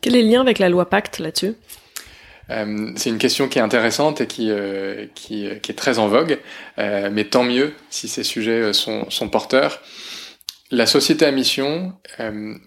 [0.00, 1.54] Quel est le lien avec la loi Pacte là-dessus?
[2.50, 6.08] Euh, c'est une question qui est intéressante et qui, euh, qui, qui, est très en
[6.08, 6.38] vogue,
[6.78, 9.80] euh, mais tant mieux si ces sujets sont, sont porteurs.
[10.72, 11.94] La société à mission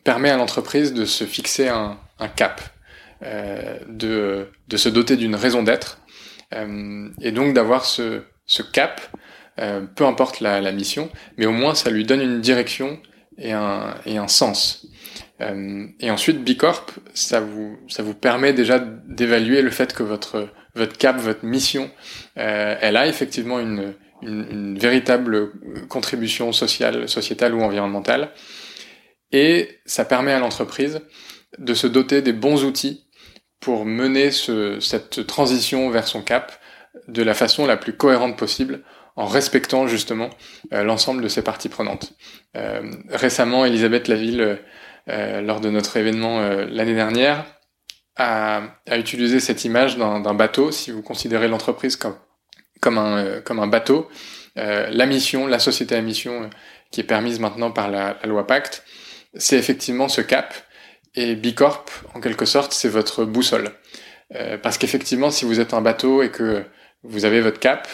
[0.03, 2.61] permet à l'entreprise de se fixer un, un cap,
[3.21, 5.99] de, de se doter d'une raison d'être
[7.21, 9.01] et donc d'avoir ce, ce cap,
[9.59, 12.99] euh, peu importe la, la, mission, mais au moins ça lui donne une direction
[13.37, 14.87] et un, et un sens.
[15.41, 20.49] Euh, et ensuite, Bicorp, ça vous, ça vous permet déjà d'évaluer le fait que votre,
[20.75, 21.89] votre cap, votre mission,
[22.37, 25.51] euh, elle a effectivement une, une, une, véritable
[25.87, 28.31] contribution sociale, sociétale ou environnementale.
[29.31, 31.01] Et ça permet à l'entreprise
[31.57, 33.02] de se doter des bons outils
[33.63, 36.51] pour mener ce, cette transition vers son cap
[37.07, 38.81] de la façon la plus cohérente possible
[39.15, 40.29] en respectant justement
[40.73, 42.11] euh, l'ensemble de ses parties prenantes.
[42.57, 44.59] Euh, récemment, Elisabeth Laville,
[45.07, 47.45] euh, lors de notre événement l'année dernière,
[48.17, 50.71] a, a, utilisé cette image d'un bateau.
[50.71, 52.17] Si vous considérez l'entreprise comme,
[52.81, 54.09] comme, un, comme un bateau,
[54.55, 56.49] la mission, la société à mission
[56.91, 58.83] qui est permise maintenant par la, la loi Pacte,
[59.35, 60.53] c'est effectivement ce cap
[61.15, 63.71] et Bicorp, en quelque sorte, c'est votre boussole.
[64.35, 66.63] Euh, parce qu'effectivement, si vous êtes un bateau et que
[67.03, 67.87] vous avez votre cap,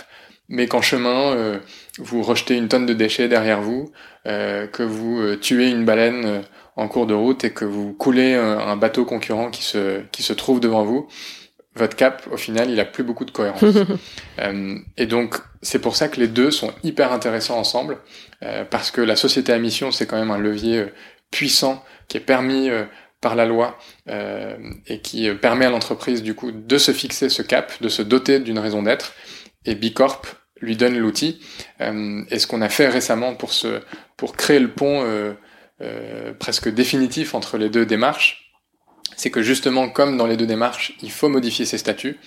[0.47, 1.59] mais qu'en chemin, euh,
[1.99, 3.91] vous rejetez une tonne de déchets derrière vous,
[4.26, 6.41] euh, que vous euh, tuez une baleine euh,
[6.76, 10.24] en cours de route et que vous coulez un, un, bateau concurrent qui se, qui
[10.24, 11.07] se trouve devant vous,
[11.76, 13.63] votre cap, au final, il a plus beaucoup de cohérence.
[14.97, 17.99] et donc, c'est pour ça que les deux sont hyper intéressants ensemble,
[18.70, 20.88] parce que la société à mission, c'est quand même un levier
[21.32, 22.70] puissant qui est permis
[23.22, 24.57] par la loi euh,
[24.88, 28.39] et qui permet à l'entreprise du coup de se fixer ce cap, de se doter
[28.39, 29.13] d'une raison d'être.
[29.65, 30.22] Et Bicorp
[30.61, 31.39] lui donne l'outil.
[31.82, 33.82] Euh, et ce qu'on a fait récemment pour se
[34.17, 35.34] pour créer le pont euh,
[35.82, 38.49] euh presque définitif entre les deux démarches,
[39.15, 42.17] c'est que justement comme dans les deux démarches, il faut modifier ses statuts.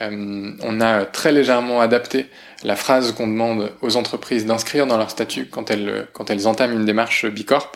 [0.00, 2.26] Euh, on a très légèrement adapté
[2.62, 6.72] la phrase qu'on demande aux entreprises d'inscrire dans leur statut quand elles quand elles entament
[6.72, 7.72] une démarche Bicorp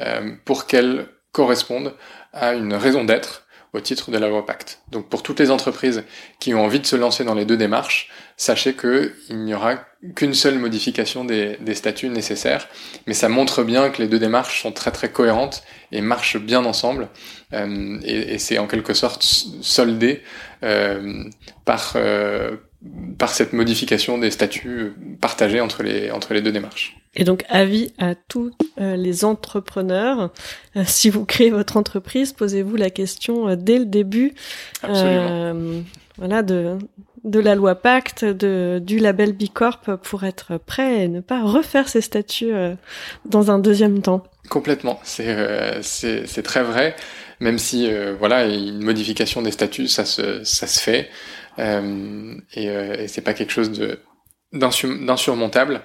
[0.00, 1.94] euh, pour qu'elles correspondent
[2.32, 4.80] à une raison d'être au titre de la loi Pacte.
[4.90, 6.04] Donc pour toutes les entreprises
[6.38, 9.76] qui ont envie de se lancer dans les deux démarches, sachez qu'il n'y aura
[10.14, 12.68] qu'une seule modification des, statuts nécessaires,
[13.06, 16.64] mais ça montre bien que les deux démarches sont très très cohérentes et marchent bien
[16.64, 17.08] ensemble,
[17.54, 20.22] euh, et, c'est en quelque sorte soldé
[20.64, 21.24] euh,
[21.64, 22.56] par, euh,
[23.18, 27.01] par cette modification des statuts partagés entre les deux démarches.
[27.14, 30.32] Et donc, avis à tous les entrepreneurs,
[30.84, 34.32] si vous créez votre entreprise, posez-vous la question dès le début.
[34.82, 35.82] Absolument.
[36.16, 36.78] voilà, de
[37.24, 41.88] de la loi Pacte, de, du label Bicorp pour être prêt et ne pas refaire
[41.88, 42.74] ses statuts euh,
[43.24, 44.24] dans un deuxième temps.
[44.48, 46.96] Complètement, c'est euh, c'est très vrai.
[47.40, 51.08] Même si euh, voilà une modification des statuts, ça se ça se fait
[51.58, 53.98] euh, et, et c'est pas quelque chose de
[54.52, 55.80] d'insurmontable.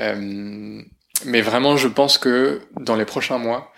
[0.00, 3.72] Mais vraiment, je pense que dans les prochains mois,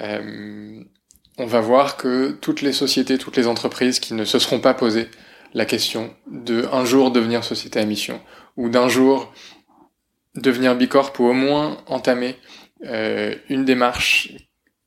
[0.00, 4.74] on va voir que toutes les sociétés, toutes les entreprises qui ne se seront pas
[4.74, 5.08] posées
[5.54, 8.20] la question de un jour devenir société à mission
[8.56, 9.32] ou d'un jour
[10.34, 12.36] devenir bicorp ou au moins entamer
[12.84, 14.32] euh, une démarche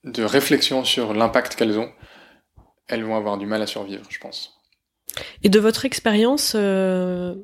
[0.03, 1.91] de réflexion sur l'impact qu'elles ont,
[2.87, 4.53] elles vont avoir du mal à survivre, je pense.
[5.43, 7.35] Et de votre expérience, euh,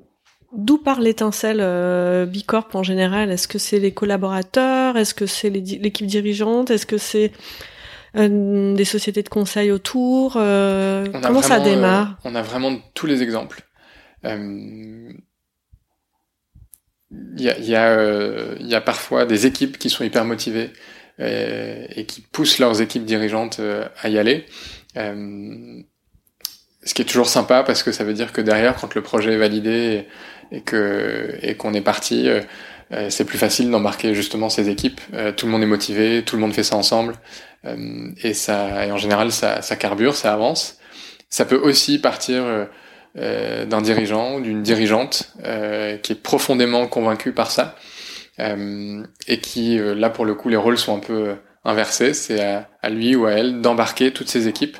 [0.53, 3.31] d'où part l'étincelle euh, Bicorp en général?
[3.31, 4.97] Est-ce que c'est les collaborateurs?
[4.97, 6.71] Est-ce que c'est l'équipe dirigeante?
[6.71, 7.31] Est-ce que c'est
[8.17, 13.05] euh, des sociétés de conseil autour euh, Comment ça démarre euh, On a vraiment tous
[13.05, 13.63] les exemples.
[14.23, 15.15] Il
[17.37, 20.71] y a, y, a, y, a, parfois des équipes qui sont hyper motivées
[21.19, 23.61] et qui poussent leurs équipes dirigeantes
[24.01, 24.45] à y aller.
[24.95, 25.83] ce
[26.93, 29.37] qui est toujours sympa parce que ça veut dire que derrière, quand le projet est
[29.37, 30.05] validé
[30.51, 32.29] et, que et qu'on est parti,
[33.09, 34.99] c'est plus facile d'embarquer justement ces équipes.
[35.37, 37.15] tout le monde est motivé, tout le monde fait ça ensemble.
[37.65, 40.79] Euh, et ça, et en général, ça, ça carbure, ça avance.
[41.29, 42.65] Ça peut aussi partir euh,
[43.17, 45.33] euh, d'un dirigeant ou d'une dirigeante
[46.03, 47.75] qui est profondément convaincu par ça
[48.39, 52.13] et qui, là pour le coup, les rôles sont un peu inversés.
[52.15, 54.77] C'est à, à, lui ou à elle d'embarquer toutes ses équipes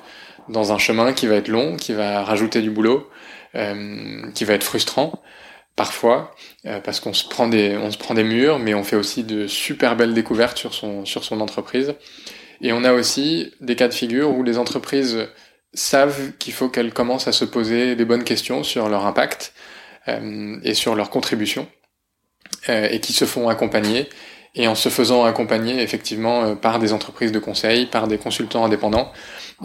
[0.50, 3.08] dans un chemin qui va être long, qui va rajouter du boulot,
[3.54, 5.22] qui va être frustrant
[5.76, 6.36] parfois
[6.84, 9.48] parce qu'on se prend des on se prend des murs, mais on fait aussi de
[9.48, 11.96] super belles découvertes sur son sur son entreprise.
[12.62, 15.28] Et on a aussi des cas de figure où les entreprises
[15.74, 19.54] savent qu'il faut qu'elles commencent à se poser des bonnes questions sur leur impact
[20.08, 21.68] euh, et sur leur contribution,
[22.70, 24.10] euh, et qui se font accompagner.
[24.54, 28.66] Et en se faisant accompagner effectivement euh, par des entreprises de conseil, par des consultants
[28.66, 29.12] indépendants,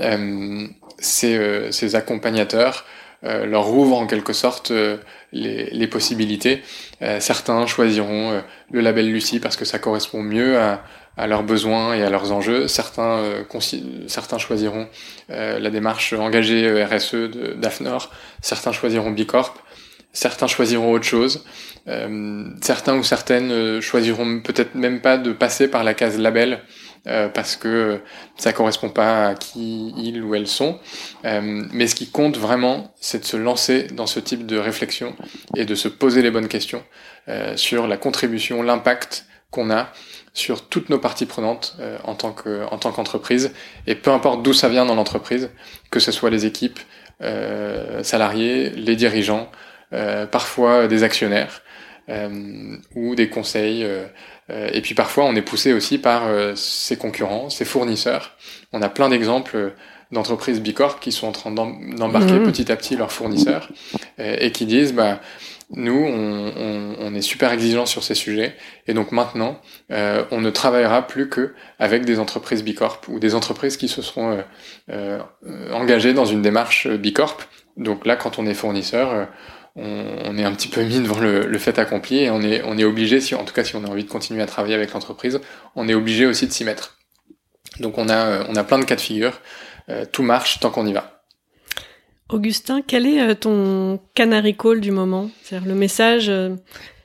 [0.00, 0.66] euh,
[0.98, 2.84] ces, euh, ces, accompagnateurs
[3.22, 4.72] leur ouvrent en quelque sorte
[5.32, 6.62] les, les, possibilités.
[7.18, 10.82] certains choisiront le label Lucie parce que ça correspond mieux à,
[11.26, 12.68] leurs besoins et à leurs enjeux.
[12.68, 13.42] Certains, euh,
[14.06, 14.88] certains choisiront
[15.30, 18.10] euh, la démarche engagée euh, RSE d'AFNOR,
[18.42, 19.54] certains choisiront Bicorp,
[20.12, 21.44] certains choisiront autre chose,
[22.62, 26.60] certains ou certaines choisiront peut-être même pas de passer par la case label
[27.34, 28.00] parce que
[28.36, 30.78] ça correspond pas à qui ils ou elles sont.
[31.22, 35.14] mais ce qui compte vraiment, c'est de se lancer dans ce type de réflexion
[35.56, 36.82] et de se poser les bonnes questions
[37.56, 39.92] sur la contribution, l'impact qu'on a
[40.36, 43.52] sur toutes nos parties prenantes euh, en tant que en tant qu'entreprise
[43.86, 45.50] et peu importe d'où ça vient dans l'entreprise,
[45.90, 46.78] que ce soit les équipes,
[47.22, 49.50] euh, salariés, les dirigeants,
[49.94, 51.62] euh, parfois des actionnaires
[52.10, 53.82] euh, ou des conseils.
[53.82, 54.06] Euh,
[54.48, 56.22] et puis parfois on est poussé aussi par
[56.56, 58.36] ses concurrents, ses fournisseurs.
[58.72, 59.74] On a plein d'exemples
[60.12, 62.44] d'entreprises Bicorp qui sont en train d'embarquer mmh.
[62.44, 63.68] petit à petit leurs fournisseurs
[64.18, 65.20] et qui disent bah
[65.70, 68.54] nous, on, on, on, est super exigeants sur ces sujets,
[68.86, 73.34] et donc maintenant, euh, on ne travaillera plus que avec des entreprises Bicorp ou des
[73.34, 74.38] entreprises qui se seront
[74.90, 77.48] euh, euh, engagées dans une démarche Bicorp.
[77.76, 79.24] Donc là, quand on est fournisseur, euh,
[79.76, 82.78] on, est un petit peu mis devant le, le, fait accompli, et on est, on
[82.78, 84.92] est obligé, si, en tout cas si on a envie de continuer à travailler avec
[84.92, 85.40] l'entreprise,
[85.74, 86.98] on est obligé aussi de s'y mettre.
[87.80, 89.40] Donc on a, on a plein de cas de figure.
[90.12, 91.16] tout marche tant qu'on y va.
[92.28, 95.30] Augustin, quel est euh, ton canary call du moment?
[95.42, 96.56] C'est-à-dire le message euh,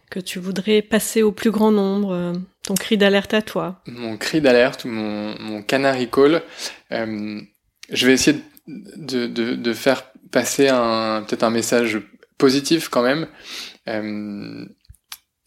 [0.09, 3.81] que tu voudrais passer au plus grand nombre, euh, ton cri d'alerte à toi?
[3.85, 6.41] Mon cri d'alerte ou mon, mon canary call,
[6.89, 11.99] je vais essayer de, de, de faire passer un peut-être un message
[12.45, 13.27] positif quand même.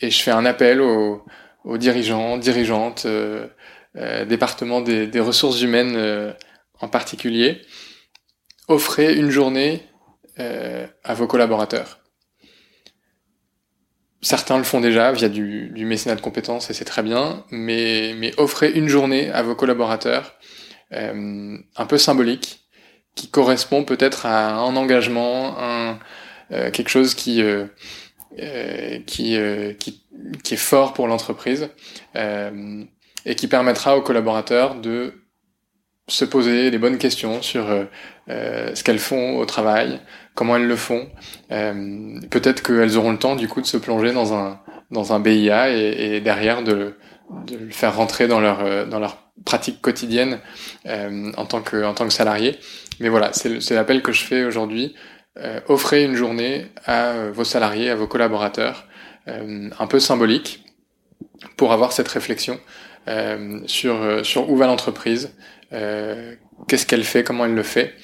[0.00, 1.24] et je fais un appel aux,
[1.76, 3.06] dirigeants, dirigeantes,
[4.26, 6.34] départements des, des, ressources humaines
[6.80, 7.62] en particulier,
[8.68, 9.82] offrez une journée
[10.38, 12.00] euh, à vos collaborateurs.
[14.20, 18.14] Certains le font déjà via du, du mécénat de compétences et c'est très bien, mais,
[18.16, 20.34] mais offrez une journée à vos collaborateurs
[20.92, 22.64] euh, un peu symbolique,
[23.14, 25.94] qui correspond peut-être à un engagement, un, euh,
[26.50, 27.66] quelque chose qui, euh,
[28.40, 30.02] euh, qui, euh, qui,
[30.42, 31.68] qui, est fort pour l'entreprise
[32.14, 35.14] et qui permettra aux collaborateurs de
[36.08, 37.84] se poser les bonnes questions sur euh,
[38.28, 40.00] euh, ce qu'elles font au travail,
[40.34, 41.08] comment elles le font.
[41.50, 45.20] Euh, peut-être qu'elles auront le temps du coup de se plonger dans un dans un
[45.20, 46.96] BIA et, et derrière de
[47.46, 50.40] de le faire rentrer dans leur dans leur pratique quotidienne
[50.86, 52.58] en tant que en tant que salarié.
[53.00, 54.94] Mais voilà, c'est l'appel que je fais aujourd'hui.
[55.68, 58.86] Offrez une journée à vos salariés, à vos collaborateurs,
[59.26, 60.64] un peu symbolique,
[61.56, 62.60] pour avoir cette réflexion
[63.66, 65.34] sur sur où va l'entreprise,
[65.70, 67.94] qu'est-ce qu'elle fait, comment elle le fait.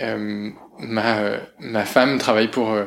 [0.00, 1.18] Euh, ma,
[1.60, 2.84] ma femme travaille pour, euh,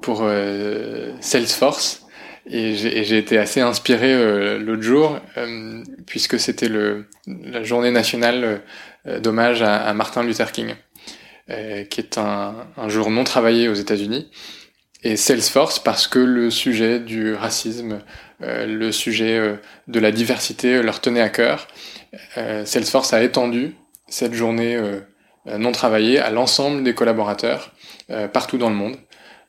[0.00, 2.06] pour euh, Salesforce
[2.50, 5.20] et j'ai été assez inspiré l'autre jour
[6.06, 6.70] puisque c'était
[7.26, 8.62] la journée nationale
[9.04, 10.74] d'hommage à, Martin Luther King,
[11.48, 14.30] qui est un, jour non travaillé aux États-Unis
[15.02, 18.00] et Salesforce parce que le sujet du racisme,
[18.40, 21.68] le sujet de la diversité leur tenait à cœur.
[22.64, 23.74] Salesforce a étendu
[24.08, 24.76] cette journée
[25.48, 27.72] euh, non travaillée à l'ensemble des collaborateurs
[28.10, 28.96] euh, partout dans le monde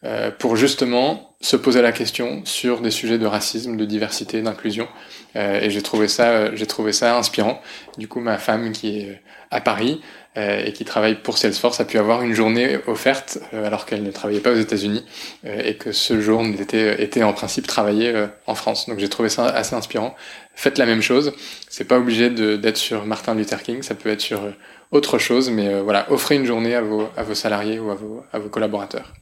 [0.04, 4.88] euh, pour justement se poser la question sur des sujets de racisme, de diversité, d'inclusion.
[5.36, 7.62] et j'ai trouvé ça, j'ai trouvé ça inspirant.
[7.98, 9.22] Du coup, ma femme qui est
[9.52, 10.02] à Paris
[10.36, 14.42] et qui travaille pour Salesforce a pu avoir une journée offerte alors qu'elle ne travaillait
[14.42, 15.06] pas aux États-Unis
[15.46, 18.14] et que ce jour était, était en principe travaillé
[18.46, 18.90] en France.
[18.90, 20.16] Donc j'ai trouvé ça assez inspirant
[20.60, 21.32] faites la même chose.
[21.70, 24.52] C'est pas obligé d'être sur Martin Luther King, ça peut être sur euh,
[24.92, 29.14] autre chose, mais euh, voilà, offrez une journée à vos, salariés ou à vos collaborateurs.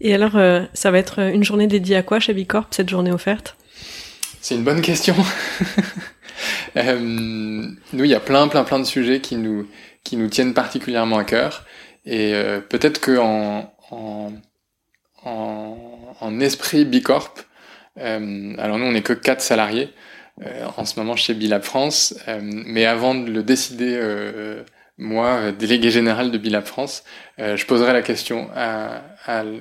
[0.00, 3.12] Et alors, euh, ça va être une journée dédiée à quoi chez Bicorp, cette journée
[3.12, 3.56] offerte?
[4.40, 5.14] C'est une bonne question.
[6.76, 9.66] nous, il y a plein, plein, plein de sujets qui nous,
[10.04, 11.64] qui nous tiennent particulièrement à cœur.
[12.06, 12.32] Et
[12.70, 14.32] peut-être que en, en,
[15.24, 17.34] en, esprit Bicorp,
[17.96, 19.92] alors nous, on n'est que quatre salariés,
[20.46, 22.14] euh, en ce moment chez Bilab France.
[22.28, 24.62] Euh, mais avant de le décider, euh,
[24.98, 27.04] moi, délégué général de Bilab France,
[27.38, 29.02] je poserai la question à,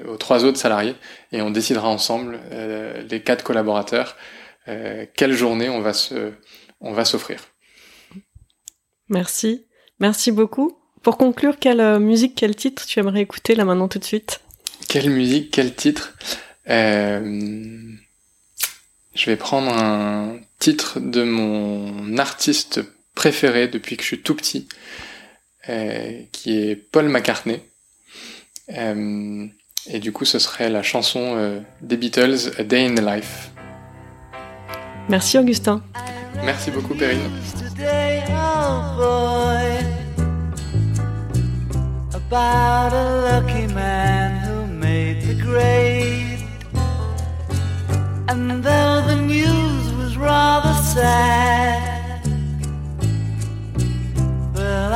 [0.08, 0.96] aux trois autres salariés
[1.32, 2.40] et on décidera ensemble,
[3.10, 4.18] les quatre collaborateurs,
[4.66, 6.34] quelle journée on va se,
[6.82, 7.40] on va s'offrir.
[9.10, 9.68] Merci,
[10.00, 10.78] merci beaucoup.
[11.04, 14.42] Pour conclure, quelle musique, quel titre tu aimerais écouter là maintenant tout de suite?
[14.90, 16.16] Quelle musique, quel titre?
[19.18, 22.82] Je vais prendre un titre de mon artiste
[23.16, 24.68] préféré depuis que je suis tout petit,
[25.70, 27.61] euh, qui est Paul McCartney.
[28.76, 29.47] Euh,
[29.89, 33.51] et du coup, ce serait la chanson euh, des Beatles, A Day in the Life.
[35.09, 35.82] Merci Augustin.
[36.43, 37.22] Merci beaucoup Perrine.
[42.30, 46.39] About a lucky man who made the grade.
[48.28, 51.97] And though the news was rather sad,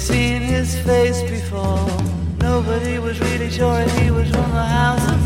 [0.00, 1.86] Seen his face before.
[2.38, 5.20] Nobody was really sure he was from the house of.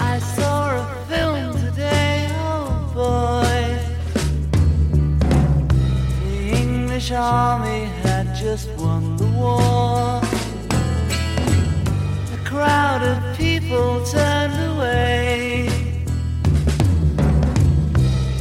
[0.00, 3.78] I saw a film today, oh boy.
[6.24, 10.22] The English army had just won the war.
[12.32, 15.68] A crowd of people turned away.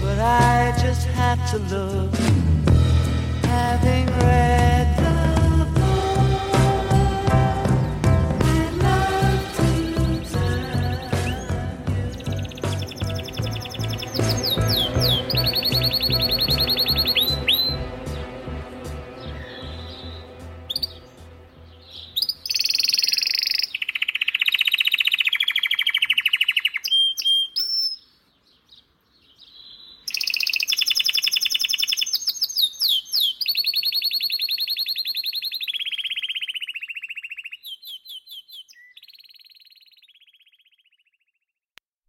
[0.02, 2.14] But I just had to look
[3.54, 5.03] having read